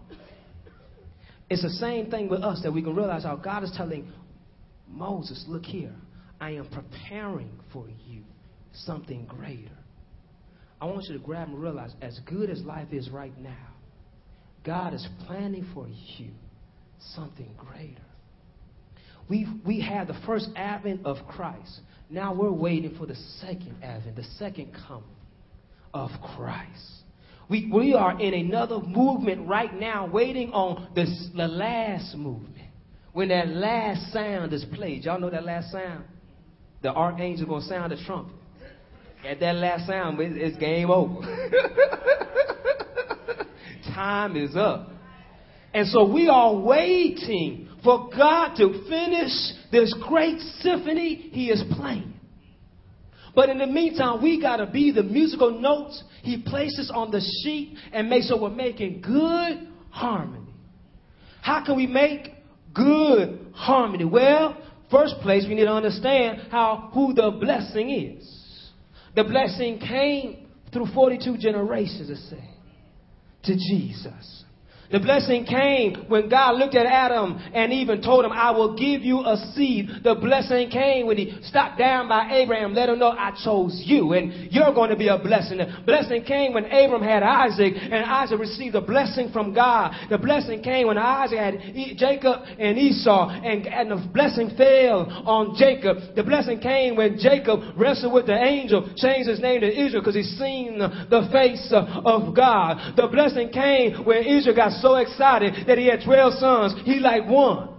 It's 1.51 1.63
the 1.63 1.71
same 1.71 2.11
thing 2.11 2.29
with 2.29 2.43
us 2.43 2.63
that 2.63 2.73
we 2.73 2.81
can 2.81 2.95
realize 2.95 3.25
how 3.25 3.37
God 3.37 3.65
is 3.65 3.73
telling 3.77 4.11
Moses, 4.89 5.45
look 5.49 5.65
here. 5.65 5.95
I 6.41 6.53
am 6.53 6.69
preparing 6.69 7.51
for 7.73 7.87
you 8.07 8.23
something 8.73 9.27
greater. 9.27 9.77
I 10.81 10.87
want 10.87 11.05
you 11.09 11.19
to 11.19 11.23
grab 11.23 11.49
and 11.49 11.61
realize 11.61 11.93
as 12.01 12.19
good 12.25 12.49
as 12.49 12.63
life 12.63 12.93
is 12.93 13.11
right 13.11 13.37
now, 13.39 13.70
God 14.65 14.95
is 14.95 15.07
planning 15.27 15.67
for 15.75 15.87
you 15.89 16.31
something 17.15 17.49
greater. 17.57 18.03
we 19.29 19.47
we 19.65 19.81
had 19.81 20.07
the 20.07 20.21
first 20.27 20.49
advent 20.57 21.07
of 21.07 21.17
Christ. 21.29 21.81
Now 22.11 22.35
we're 22.35 22.53
waiting 22.53 22.97
for 22.99 23.07
the 23.07 23.15
second 23.41 23.77
advent, 23.83 24.17
the 24.17 24.25
second 24.39 24.77
coming 24.87 25.05
of 25.95 26.11
Christ. 26.37 27.01
We, 27.51 27.69
we 27.73 27.95
are 27.95 28.21
in 28.21 28.33
another 28.33 28.79
movement 28.79 29.49
right 29.49 29.75
now, 29.75 30.07
waiting 30.07 30.53
on 30.53 30.89
this, 30.95 31.29
the 31.37 31.49
last 31.49 32.15
movement. 32.15 32.55
When 33.13 33.29
that 33.29 33.49
last 33.49 34.13
sound 34.13 34.53
is 34.53 34.65
played. 34.73 35.05
Y'all 35.05 35.19
know 35.19 35.31
that 35.31 35.45
last 35.45 35.73
sound? 35.73 36.05
The 36.83 36.93
archangel 36.93 37.47
going 37.47 37.63
to 37.63 37.69
sound 37.69 37.91
the 37.91 37.97
trumpet. 38.05 38.37
At 39.27 39.41
that 39.41 39.57
last 39.57 39.89
sound, 39.89 40.19
it's 40.21 40.57
game 40.59 40.91
over. 40.91 41.21
Time 43.95 44.37
is 44.37 44.57
up. 44.57 44.91
And 45.73 45.87
so 45.87 46.11
we 46.13 46.29
are 46.29 46.55
waiting 46.57 47.69
for 47.85 48.11
God 48.17 48.57
to 48.57 48.85
finish 48.89 49.33
this 49.71 49.95
great 50.07 50.41
symphony 50.61 51.31
He 51.33 51.51
is 51.51 51.63
playing. 51.77 52.15
But 53.35 53.49
in 53.49 53.59
the 53.59 53.67
meantime, 53.67 54.23
we 54.23 54.41
got 54.41 54.57
to 54.57 54.67
be 54.67 54.91
the 54.91 55.05
musical 55.05 55.61
notes 55.61 56.03
He 56.23 56.43
places 56.43 56.91
on 56.93 57.11
the 57.11 57.21
sheet 57.43 57.77
and 57.93 58.11
make 58.11 58.25
sure 58.25 58.41
we're 58.41 58.51
making 58.51 59.03
good 59.03 59.69
harmony. 59.91 60.53
How 61.43 61.65
can 61.65 61.77
we 61.77 61.87
make 61.87 62.29
good 62.75 63.53
harmony? 63.55 64.05
Well, 64.05 64.61
first 64.91 65.15
place, 65.23 65.45
we 65.49 65.55
need 65.55 65.65
to 65.65 65.73
understand 65.73 66.49
how 66.51 66.91
who 66.93 67.15
the 67.15 67.31
blessing 67.41 67.91
is. 67.91 68.71
The 69.15 69.25
blessing 69.25 69.79
came 69.79 70.49
through 70.73 70.87
42 70.95 71.39
generations, 71.39 72.11
it 72.11 72.19
said, 72.29 72.50
to 73.45 73.55
Jesus. 73.55 74.45
The 74.91 74.99
blessing 74.99 75.45
came 75.45 76.07
when 76.09 76.29
God 76.29 76.57
looked 76.57 76.75
at 76.75 76.85
Adam 76.85 77.39
and 77.55 77.73
even 77.73 78.03
told 78.03 78.25
him, 78.25 78.33
I 78.33 78.51
will 78.51 78.75
give 78.75 79.03
you 79.03 79.21
a 79.21 79.37
seed. 79.55 79.89
The 80.03 80.17
blessing 80.17 80.69
came 80.71 81.07
when 81.07 81.17
he 81.17 81.39
stopped 81.43 81.79
down 81.79 82.09
by 82.09 82.29
Abraham, 82.33 82.75
let 82.75 82.89
him 82.89 82.99
know 82.99 83.11
I 83.11 83.31
chose 83.45 83.81
you 83.85 84.15
and 84.15 84.51
you're 84.51 84.75
going 84.75 84.91
to 84.91 84.97
be 84.97 85.07
a 85.07 85.19
blessing. 85.19 85.59
The 85.59 85.83
blessing 85.87 86.25
came 86.25 86.55
when 86.55 86.65
Abram 86.65 87.03
had 87.03 87.23
Isaac 87.23 87.75
and 87.77 88.05
Isaac 88.05 88.41
received 88.41 88.75
a 88.75 88.81
blessing 88.81 89.31
from 89.33 89.55
God. 89.55 89.95
The 90.11 90.19
blessing 90.19 90.61
came 90.61 90.89
when 90.89 90.99
Isaac 90.99 91.39
had 91.39 91.61
Jacob 91.97 92.43
and 92.59 92.77
Esau 92.77 93.31
and, 93.31 93.67
and 93.69 93.91
the 93.93 94.09
blessing 94.13 94.51
fell 94.57 95.07
on 95.25 95.55
Jacob. 95.57 96.17
The 96.17 96.25
blessing 96.25 96.59
came 96.59 96.97
when 96.97 97.17
Jacob 97.17 97.61
wrestled 97.77 98.13
with 98.13 98.27
the 98.27 98.37
angel, 98.37 98.91
changed 98.97 99.29
his 99.29 99.39
name 99.39 99.61
to 99.61 99.69
Israel 99.69 100.03
because 100.03 100.17
he's 100.17 100.37
seen 100.37 100.79
the 100.79 101.29
face 101.31 101.71
of 101.71 102.35
God. 102.35 102.97
The 102.97 103.07
blessing 103.07 103.51
came 103.51 104.05
when 104.05 104.25
Israel 104.25 104.57
got 104.57 104.80
so 104.81 104.97
excited 104.97 105.67
that 105.67 105.79
he 105.79 105.87
had 105.87 106.01
12 106.05 106.35
sons. 106.35 106.75
He 106.85 106.99
liked 106.99 107.27
one 107.27 107.71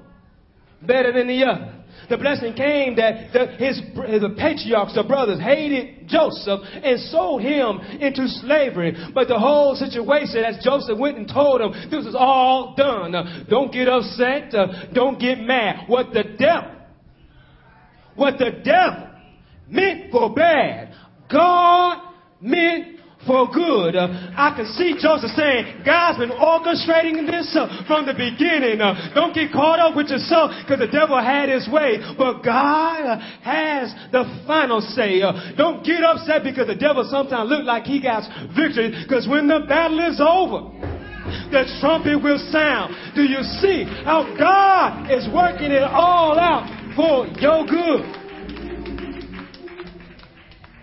better 0.82 1.12
than 1.12 1.28
the 1.28 1.44
other. 1.44 1.82
The 2.10 2.18
blessing 2.18 2.54
came 2.54 2.96
that 2.98 3.32
the, 3.32 3.48
his, 3.56 3.82
the 3.96 4.36
patriarchs, 4.38 4.96
the 4.96 5.04
brothers, 5.04 5.40
hated 5.40 6.08
Joseph 6.08 6.60
and 6.84 7.00
sold 7.00 7.42
him 7.42 7.80
into 8.02 8.28
slavery. 8.28 8.96
But 9.14 9.28
the 9.28 9.40
whole 9.40 9.76
situation, 9.76 10.44
as 10.44 10.64
Joseph 10.64 10.98
went 10.98 11.18
and 11.18 11.28
told 11.28 11.62
them, 11.62 11.72
this 11.90 12.06
is 12.06 12.16
all 12.18 12.74
done. 12.76 13.16
Uh, 13.16 13.44
don't 13.50 13.72
get 13.72 13.88
upset. 13.88 14.54
Uh, 14.54 14.92
don't 14.94 15.20
get 15.20 15.40
mad. 15.40 15.88
What 15.88 16.12
the 16.12 16.24
devil, 16.38 16.76
what 18.16 18.38
the 18.38 18.52
devil 18.64 19.08
meant 19.70 20.12
for 20.12 20.34
bad, 20.34 20.94
God 21.32 22.12
meant 22.42 22.90
for 23.25 23.47
good. 23.51 23.95
I 23.95 24.53
can 24.55 24.65
see 24.73 24.97
Joseph 24.97 25.31
saying, 25.38 25.84
God's 25.86 26.19
been 26.19 26.34
orchestrating 26.34 27.29
this 27.29 27.53
uh, 27.53 27.84
from 27.88 28.05
the 28.05 28.13
beginning. 28.13 28.81
Uh, 28.81 29.13
don't 29.13 29.34
get 29.34 29.51
caught 29.51 29.79
up 29.79 29.95
with 29.95 30.10
yourself 30.10 30.51
because 30.63 30.79
the 30.79 30.91
devil 30.91 31.19
had 31.21 31.49
his 31.49 31.67
way. 31.69 31.99
But 32.17 32.41
God 32.41 33.05
uh, 33.05 33.19
has 33.43 33.93
the 34.12 34.25
final 34.47 34.81
say. 34.81 35.21
Don't 35.57 35.86
get 35.86 36.03
upset 36.03 36.43
because 36.43 36.67
the 36.67 36.75
devil 36.75 37.05
sometimes 37.10 37.49
look 37.49 37.65
like 37.65 37.84
he 37.84 38.01
got 38.01 38.25
victory 38.55 38.91
because 39.03 39.27
when 39.27 39.47
the 39.47 39.65
battle 39.67 39.99
is 40.01 40.19
over, 40.19 40.73
the 41.53 41.63
trumpet 41.79 42.17
will 42.21 42.39
sound. 42.51 43.15
Do 43.15 43.23
you 43.23 43.43
see 43.62 43.86
how 44.03 44.25
God 44.38 45.12
is 45.12 45.27
working 45.34 45.71
it 45.71 45.84
all 45.84 46.39
out 46.39 46.65
for 46.95 47.27
your 47.39 47.65
good? 47.65 48.21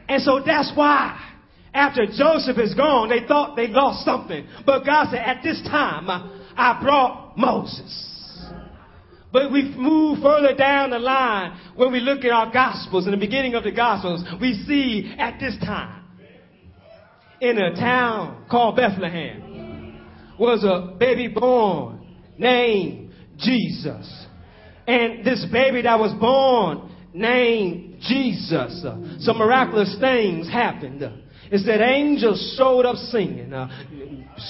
And 0.08 0.22
so 0.22 0.40
that's 0.44 0.72
why 0.74 1.27
after 1.78 2.06
Joseph 2.06 2.58
is 2.58 2.74
gone, 2.74 3.08
they 3.08 3.26
thought 3.26 3.54
they 3.54 3.68
lost 3.68 4.04
something. 4.04 4.46
But 4.66 4.84
God 4.84 5.08
said, 5.10 5.20
at 5.20 5.42
this 5.42 5.62
time, 5.62 6.08
I 6.56 6.80
brought 6.82 7.38
Moses. 7.38 8.04
But 9.32 9.52
we 9.52 9.62
move 9.76 10.18
further 10.20 10.54
down 10.54 10.90
the 10.90 10.98
line 10.98 11.58
when 11.76 11.92
we 11.92 12.00
look 12.00 12.24
at 12.24 12.32
our 12.32 12.52
gospels, 12.52 13.06
in 13.06 13.12
the 13.12 13.18
beginning 13.18 13.54
of 13.54 13.62
the 13.62 13.70
gospels, 13.70 14.24
we 14.40 14.54
see 14.66 15.14
at 15.18 15.38
this 15.38 15.56
time, 15.58 16.04
in 17.40 17.58
a 17.58 17.76
town 17.76 18.46
called 18.50 18.76
Bethlehem, 18.76 20.00
was 20.38 20.64
a 20.64 20.96
baby 20.98 21.28
born 21.28 22.04
named 22.38 23.12
Jesus. 23.36 24.26
And 24.86 25.24
this 25.24 25.46
baby 25.52 25.82
that 25.82 25.98
was 25.98 26.12
born 26.18 26.90
named 27.12 28.00
Jesus, 28.00 28.84
some 29.20 29.38
miraculous 29.38 29.94
things 30.00 30.48
happened. 30.48 31.02
It 31.50 31.64
that 31.66 31.80
angels 31.80 32.54
showed 32.58 32.84
up 32.84 32.96
singing. 32.96 33.52
Uh, 33.52 33.68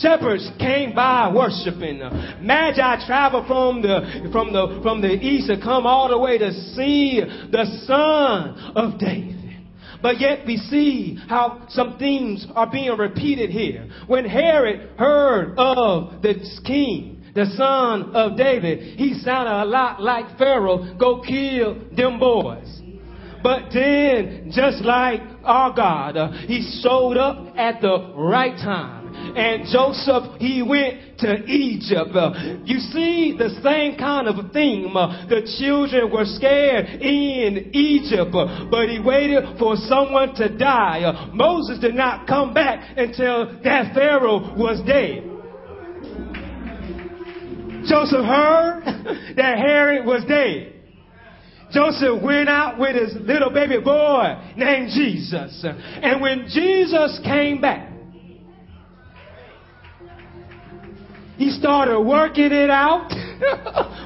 shepherds 0.00 0.50
came 0.58 0.94
by 0.94 1.32
worshiping. 1.32 2.02
Uh, 2.02 2.38
Magi 2.40 3.06
traveled 3.06 3.46
from 3.46 3.82
the, 3.82 4.28
from, 4.32 4.52
the, 4.52 4.80
from 4.82 5.00
the 5.00 5.12
east 5.12 5.48
to 5.48 5.60
come 5.60 5.86
all 5.86 6.08
the 6.08 6.18
way 6.18 6.38
to 6.38 6.52
see 6.74 7.20
the 7.20 7.64
son 7.86 8.72
of 8.74 8.98
David. 8.98 9.36
But 10.00 10.20
yet 10.20 10.46
we 10.46 10.56
see 10.56 11.18
how 11.28 11.66
some 11.68 11.98
themes 11.98 12.46
are 12.54 12.70
being 12.70 12.96
repeated 12.96 13.50
here. 13.50 13.88
When 14.06 14.24
Herod 14.24 14.98
heard 14.98 15.54
of 15.58 16.22
the 16.22 16.34
king, 16.64 17.22
the 17.34 17.46
son 17.56 18.14
of 18.14 18.36
David, 18.36 18.98
he 18.98 19.14
sounded 19.14 19.62
a 19.62 19.64
lot 19.64 20.00
like 20.00 20.38
Pharaoh, 20.38 20.96
go 20.98 21.20
kill 21.22 21.88
them 21.96 22.18
boys. 22.18 22.80
But 23.42 23.70
then, 23.72 24.50
just 24.52 24.82
like 24.84 25.20
our 25.44 25.74
God, 25.74 26.16
uh, 26.16 26.32
he 26.46 26.80
showed 26.82 27.16
up 27.16 27.54
at 27.56 27.80
the 27.80 28.14
right 28.16 28.56
time. 28.56 28.98
And 29.36 29.66
Joseph, 29.70 30.40
he 30.40 30.62
went 30.62 31.18
to 31.18 31.44
Egypt. 31.44 32.14
Uh, 32.14 32.32
you 32.64 32.78
see 32.78 33.34
the 33.36 33.50
same 33.62 33.98
kind 33.98 34.28
of 34.28 34.52
theme. 34.52 34.96
Uh, 34.96 35.26
the 35.28 35.42
children 35.58 36.10
were 36.10 36.24
scared 36.24 36.86
in 36.86 37.70
Egypt, 37.72 38.30
but 38.70 38.88
he 38.88 39.00
waited 39.00 39.58
for 39.58 39.76
someone 39.76 40.34
to 40.36 40.56
die. 40.56 41.30
Moses 41.32 41.78
did 41.78 41.94
not 41.94 42.26
come 42.26 42.54
back 42.54 42.96
until 42.96 43.60
that 43.62 43.94
Pharaoh 43.94 44.56
was 44.56 44.80
dead. 44.86 45.24
Joseph 47.88 48.24
heard 48.24 48.82
that 49.36 49.58
Herod 49.58 50.04
was 50.06 50.24
dead. 50.28 50.77
Joseph 51.70 52.22
went 52.22 52.48
out 52.48 52.78
with 52.78 52.96
his 52.96 53.14
little 53.20 53.50
baby 53.50 53.78
boy 53.78 54.52
named 54.56 54.90
Jesus. 54.94 55.64
And 55.64 56.20
when 56.20 56.48
Jesus 56.48 57.20
came 57.24 57.60
back, 57.60 57.92
he 61.36 61.50
started 61.50 62.00
working 62.00 62.52
it 62.52 62.70
out 62.70 63.10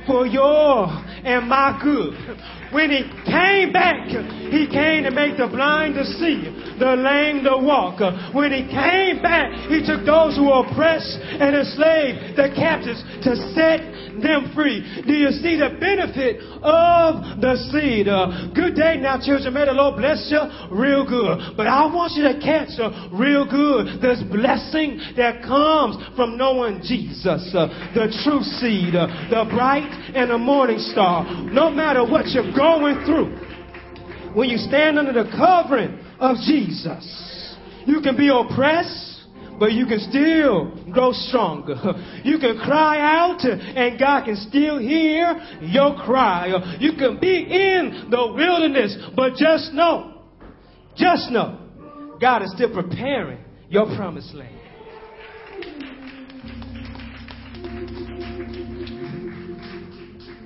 for 0.07 0.27
your 0.27 0.87
and 1.25 1.49
my 1.49 1.79
good. 1.83 2.62
When 2.73 2.91
he 2.91 3.05
came 3.29 3.73
back, 3.73 4.09
he 4.09 4.67
came 4.67 5.05
to 5.05 5.11
make 5.13 5.37
the 5.37 5.47
blind 5.47 5.95
to 5.95 6.05
see, 6.05 6.49
the 6.81 6.97
lame 6.97 7.45
to 7.45 7.61
walk. 7.61 8.01
When 8.35 8.53
he 8.53 8.65
came 8.65 9.21
back, 9.21 9.53
he 9.69 9.85
took 9.85 10.05
those 10.05 10.37
who 10.37 10.49
were 10.49 10.65
oppressed 10.65 11.21
and 11.21 11.55
enslaved, 11.57 12.37
the 12.37 12.49
captives, 12.57 13.05
to 13.29 13.37
set 13.53 13.81
them 14.21 14.53
free. 14.55 14.81
Do 15.07 15.13
you 15.13 15.31
see 15.41 15.57
the 15.57 15.77
benefit 15.81 16.41
of 16.65 17.41
the 17.41 17.57
seed? 17.73 18.09
Uh, 18.09 18.53
good 18.55 18.75
day 18.77 18.97
now, 18.97 19.21
children. 19.21 19.53
May 19.53 19.67
the 19.67 19.73
Lord 19.73 19.97
bless 19.97 20.29
you 20.33 20.41
real 20.73 21.05
good. 21.05 21.57
But 21.57 21.67
I 21.67 21.87
want 21.87 22.13
you 22.17 22.25
to 22.25 22.37
catch 22.41 22.77
uh, 22.81 23.09
real 23.13 23.45
good 23.49 24.01
this 24.01 24.21
blessing 24.33 25.01
that 25.17 25.43
comes 25.43 25.97
from 26.17 26.37
knowing 26.37 26.81
Jesus, 26.85 27.53
uh, 27.53 27.69
the 27.93 28.09
true 28.25 28.43
seed, 28.61 28.95
the 28.95 29.45
bright 29.49 29.89
and 30.15 30.31
the 30.31 30.39
morning 30.39 30.79
star. 30.79 31.25
No 31.53 31.71
matter 31.71 32.05
what 32.05 32.29
you're 32.29 32.53
going 32.63 33.05
through, 33.05 34.35
when 34.35 34.49
you 34.49 34.57
stand 34.57 34.97
under 34.99 35.13
the 35.13 35.29
covering 35.37 35.99
of 36.21 36.37
Jesus, 36.47 37.57
you 37.87 38.01
can 38.01 38.17
be 38.17 38.29
oppressed 38.29 39.13
but 39.59 39.73
you 39.73 39.87
can 39.87 40.01
still 40.01 40.93
grow 40.93 41.13
stronger. 41.13 41.77
You 42.25 42.39
can 42.39 42.59
cry 42.59 42.99
out 42.99 43.45
and 43.45 43.99
God 43.99 44.25
can 44.25 44.37
still 44.37 44.79
hear 44.79 45.37
your 45.61 45.95
cry. 46.05 46.49
You 46.81 46.93
can 46.95 47.21
be 47.21 47.43
in 47.43 48.09
the 48.11 48.33
wilderness, 48.33 48.97
but 49.15 49.35
just 49.37 49.73
know, 49.73 50.23
just 50.97 51.31
know, 51.31 51.59
God 52.21 52.43
is 52.43 52.53
still 52.55 52.73
preparing 52.73 53.39
your 53.69 53.87
promised 53.97 54.35
land. 54.35 54.59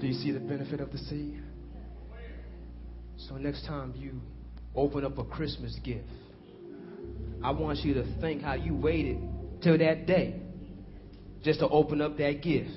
Do 0.00 0.06
you 0.06 0.14
see 0.14 0.30
the 0.30 0.40
benefit 0.40 0.80
of 0.80 0.92
the 0.92 0.98
seed? 0.98 1.45
So 3.28 3.36
next 3.36 3.66
time 3.66 3.92
you 3.96 4.20
open 4.74 5.04
up 5.04 5.18
a 5.18 5.24
Christmas 5.24 5.76
gift, 5.82 6.08
I 7.42 7.50
want 7.50 7.80
you 7.80 7.94
to 7.94 8.20
think 8.20 8.42
how 8.42 8.54
you 8.54 8.74
waited 8.74 9.18
till 9.62 9.76
that 9.78 10.06
day 10.06 10.40
just 11.42 11.58
to 11.60 11.68
open 11.68 12.00
up 12.00 12.16
that 12.18 12.42
gift. 12.42 12.70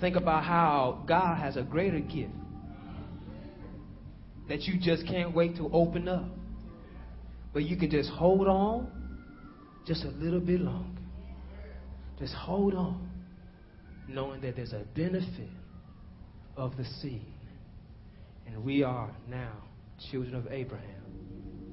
Think 0.00 0.16
about 0.16 0.44
how 0.44 1.04
God 1.06 1.36
has 1.36 1.56
a 1.56 1.62
greater 1.62 2.00
gift 2.00 2.32
that 4.48 4.62
you 4.62 4.78
just 4.80 5.06
can't 5.06 5.34
wait 5.34 5.56
to 5.56 5.68
open 5.72 6.08
up. 6.08 6.26
But 7.52 7.64
you 7.64 7.76
can 7.76 7.90
just 7.90 8.10
hold 8.10 8.48
on 8.48 8.90
just 9.86 10.04
a 10.04 10.08
little 10.08 10.40
bit 10.40 10.60
longer. 10.60 11.00
Just 12.18 12.34
hold 12.34 12.74
on, 12.74 13.10
knowing 14.08 14.40
that 14.40 14.56
there's 14.56 14.72
a 14.72 14.84
benefit 14.94 15.50
of 16.56 16.76
the 16.76 16.84
seed. 16.84 17.33
And 18.46 18.64
we 18.64 18.82
are 18.82 19.10
now 19.28 19.52
children 20.10 20.34
of 20.34 20.46
Abraham, 20.50 21.04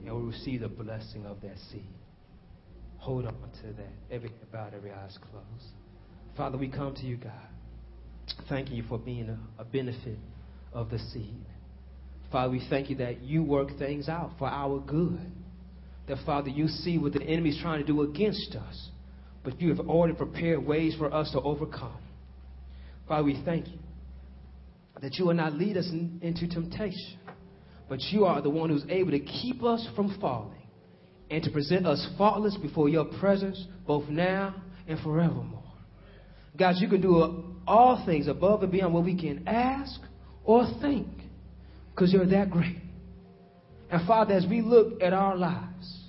and 0.06 0.16
we 0.16 0.22
receive 0.22 0.62
the 0.62 0.70
blessing 0.70 1.26
of 1.26 1.42
that 1.42 1.58
seed. 1.72 1.86
Hold 2.98 3.26
on 3.26 3.34
to 3.62 3.68
that. 3.74 3.94
Every 4.12 4.32
about 4.44 4.74
every 4.74 4.92
eyes 4.92 5.18
closed. 5.30 5.74
Father, 6.38 6.58
we 6.58 6.70
come 6.70 6.94
to 6.96 7.02
you, 7.02 7.18
God. 7.18 7.32
Thanking 8.48 8.76
you 8.76 8.84
for 8.88 8.98
being 8.98 9.30
a, 9.30 9.62
a 9.62 9.66
benefit 9.66 10.18
of 10.72 10.90
the 10.90 11.00
seed. 11.00 11.46
Father, 12.32 12.52
we 12.52 12.66
thank 12.70 12.90
you 12.90 12.96
that 12.98 13.22
you 13.22 13.44
work 13.44 13.78
things 13.78 14.08
out 14.08 14.32
for 14.38 14.48
our 14.48 14.80
good. 14.80 15.20
That, 16.08 16.18
Father, 16.26 16.50
you 16.50 16.68
see 16.68 16.98
what 16.98 17.14
the 17.14 17.22
enemy 17.22 17.50
is 17.50 17.60
trying 17.62 17.82
to 17.82 17.86
do 17.86 18.02
against 18.04 18.56
us, 18.56 18.90
but 19.44 19.60
you 19.60 19.70
have 19.70 19.88
already 19.88 20.14
prepared 20.14 20.66
ways 20.66 20.96
for 20.98 21.14
us 21.14 21.32
to 21.32 21.42
overcome. 21.42 21.98
Father, 23.08 23.24
we 23.24 23.42
thank 23.44 23.68
you 23.68 23.80
that 25.02 25.16
you 25.16 25.26
will 25.26 25.34
not 25.34 25.54
lead 25.54 25.78
us 25.78 25.88
in, 25.90 26.20
into 26.22 26.48
temptation, 26.48 27.20
but 27.90 28.00
you 28.12 28.26
are 28.26 28.42
the 28.42 28.50
one 28.50 28.70
who's 28.70 28.86
able 28.90 29.12
to 29.12 29.20
keep 29.20 29.64
us 29.64 29.88
from 29.96 30.18
falling 30.20 30.62
and 31.30 31.44
to 31.44 31.50
present 31.50 31.88
us 31.88 32.06
faultless 32.18 32.58
before 32.58 32.90
your 32.90 33.06
presence, 33.06 33.66
both 33.88 34.08
now 34.10 34.56
and 34.88 35.00
forevermore. 35.00 35.64
God, 36.58 36.76
you 36.78 36.90
can 36.90 37.02
do 37.02 37.20
uh, 37.20 37.32
all 37.66 38.04
things 38.06 38.28
above 38.28 38.64
and 38.64 38.72
beyond 38.72 38.94
what 38.94 39.06
we 39.06 39.18
can 39.20 39.48
ask 39.48 40.00
or 40.44 40.66
think 40.82 41.08
because 41.94 42.12
you're 42.12 42.26
that 42.26 42.50
great. 42.50 42.78
And 43.90 44.06
Father, 44.08 44.34
as 44.34 44.46
we 44.50 44.62
look 44.62 45.02
at 45.02 45.14
our 45.14 45.36
lives, 45.36 46.00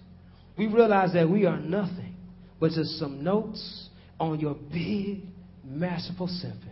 we 0.57 0.67
realize 0.67 1.13
that 1.15 1.29
we 1.29 1.47
are 1.47 1.59
nothing 1.59 2.17
but 2.61 2.73
just 2.73 2.99
some 2.99 3.25
notes 3.25 3.89
on 4.21 4.39
your 4.39 4.55
big, 4.73 5.23
masterful 5.65 6.29
symphony. 6.29 6.72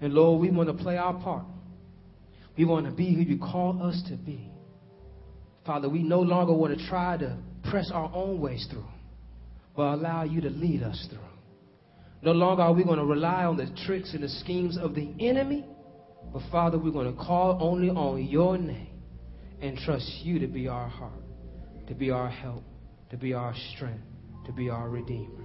And 0.00 0.14
Lord, 0.14 0.40
we 0.40 0.50
want 0.50 0.68
to 0.68 0.82
play 0.82 0.96
our 0.96 1.14
part. 1.14 1.44
We 2.56 2.64
want 2.64 2.86
to 2.86 2.92
be 2.92 3.14
who 3.14 3.20
you 3.20 3.38
call 3.38 3.82
us 3.82 4.02
to 4.08 4.16
be. 4.16 4.50
Father, 5.64 5.88
we 5.88 6.02
no 6.02 6.20
longer 6.20 6.52
want 6.52 6.76
to 6.78 6.88
try 6.88 7.16
to 7.18 7.36
press 7.70 7.90
our 7.92 8.10
own 8.14 8.40
ways 8.40 8.66
through, 8.70 8.84
but 9.76 9.94
allow 9.94 10.24
you 10.24 10.40
to 10.40 10.50
lead 10.50 10.82
us 10.82 11.06
through. 11.10 11.18
No 12.22 12.32
longer 12.32 12.62
are 12.62 12.72
we 12.72 12.84
going 12.84 12.98
to 12.98 13.04
rely 13.04 13.44
on 13.44 13.56
the 13.56 13.68
tricks 13.86 14.12
and 14.14 14.22
the 14.22 14.28
schemes 14.28 14.76
of 14.76 14.94
the 14.94 15.14
enemy, 15.20 15.64
but 16.32 16.42
Father, 16.50 16.78
we're 16.78 16.92
going 16.92 17.14
to 17.14 17.18
call 17.18 17.58
only 17.60 17.90
on 17.90 18.24
your 18.24 18.58
name 18.58 19.00
and 19.60 19.76
trust 19.78 20.06
you 20.22 20.38
to 20.38 20.46
be 20.46 20.68
our 20.68 20.88
heart, 20.88 21.12
to 21.88 21.94
be 21.94 22.10
our 22.10 22.28
help, 22.28 22.62
to 23.10 23.16
be 23.16 23.32
our 23.32 23.54
strength, 23.74 24.04
to 24.46 24.52
be 24.52 24.68
our 24.68 24.88
Redeemer. 24.88 25.44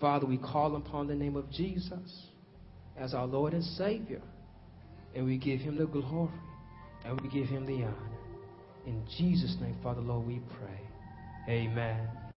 Father, 0.00 0.26
we 0.26 0.38
call 0.38 0.76
upon 0.76 1.06
the 1.06 1.14
name 1.14 1.36
of 1.36 1.50
Jesus 1.50 2.29
as 3.00 3.14
our 3.14 3.26
Lord 3.26 3.54
and 3.54 3.64
Savior, 3.64 4.20
and 5.14 5.24
we 5.24 5.38
give 5.38 5.60
him 5.60 5.76
the 5.76 5.86
glory 5.86 6.30
and 7.04 7.20
we 7.20 7.28
give 7.28 7.48
him 7.48 7.66
the 7.66 7.82
honor. 7.84 7.96
In 8.86 9.02
Jesus' 9.18 9.56
name, 9.60 9.76
Father, 9.82 10.00
Lord, 10.00 10.26
we 10.26 10.40
pray. 10.58 10.80
Amen. 11.48 12.08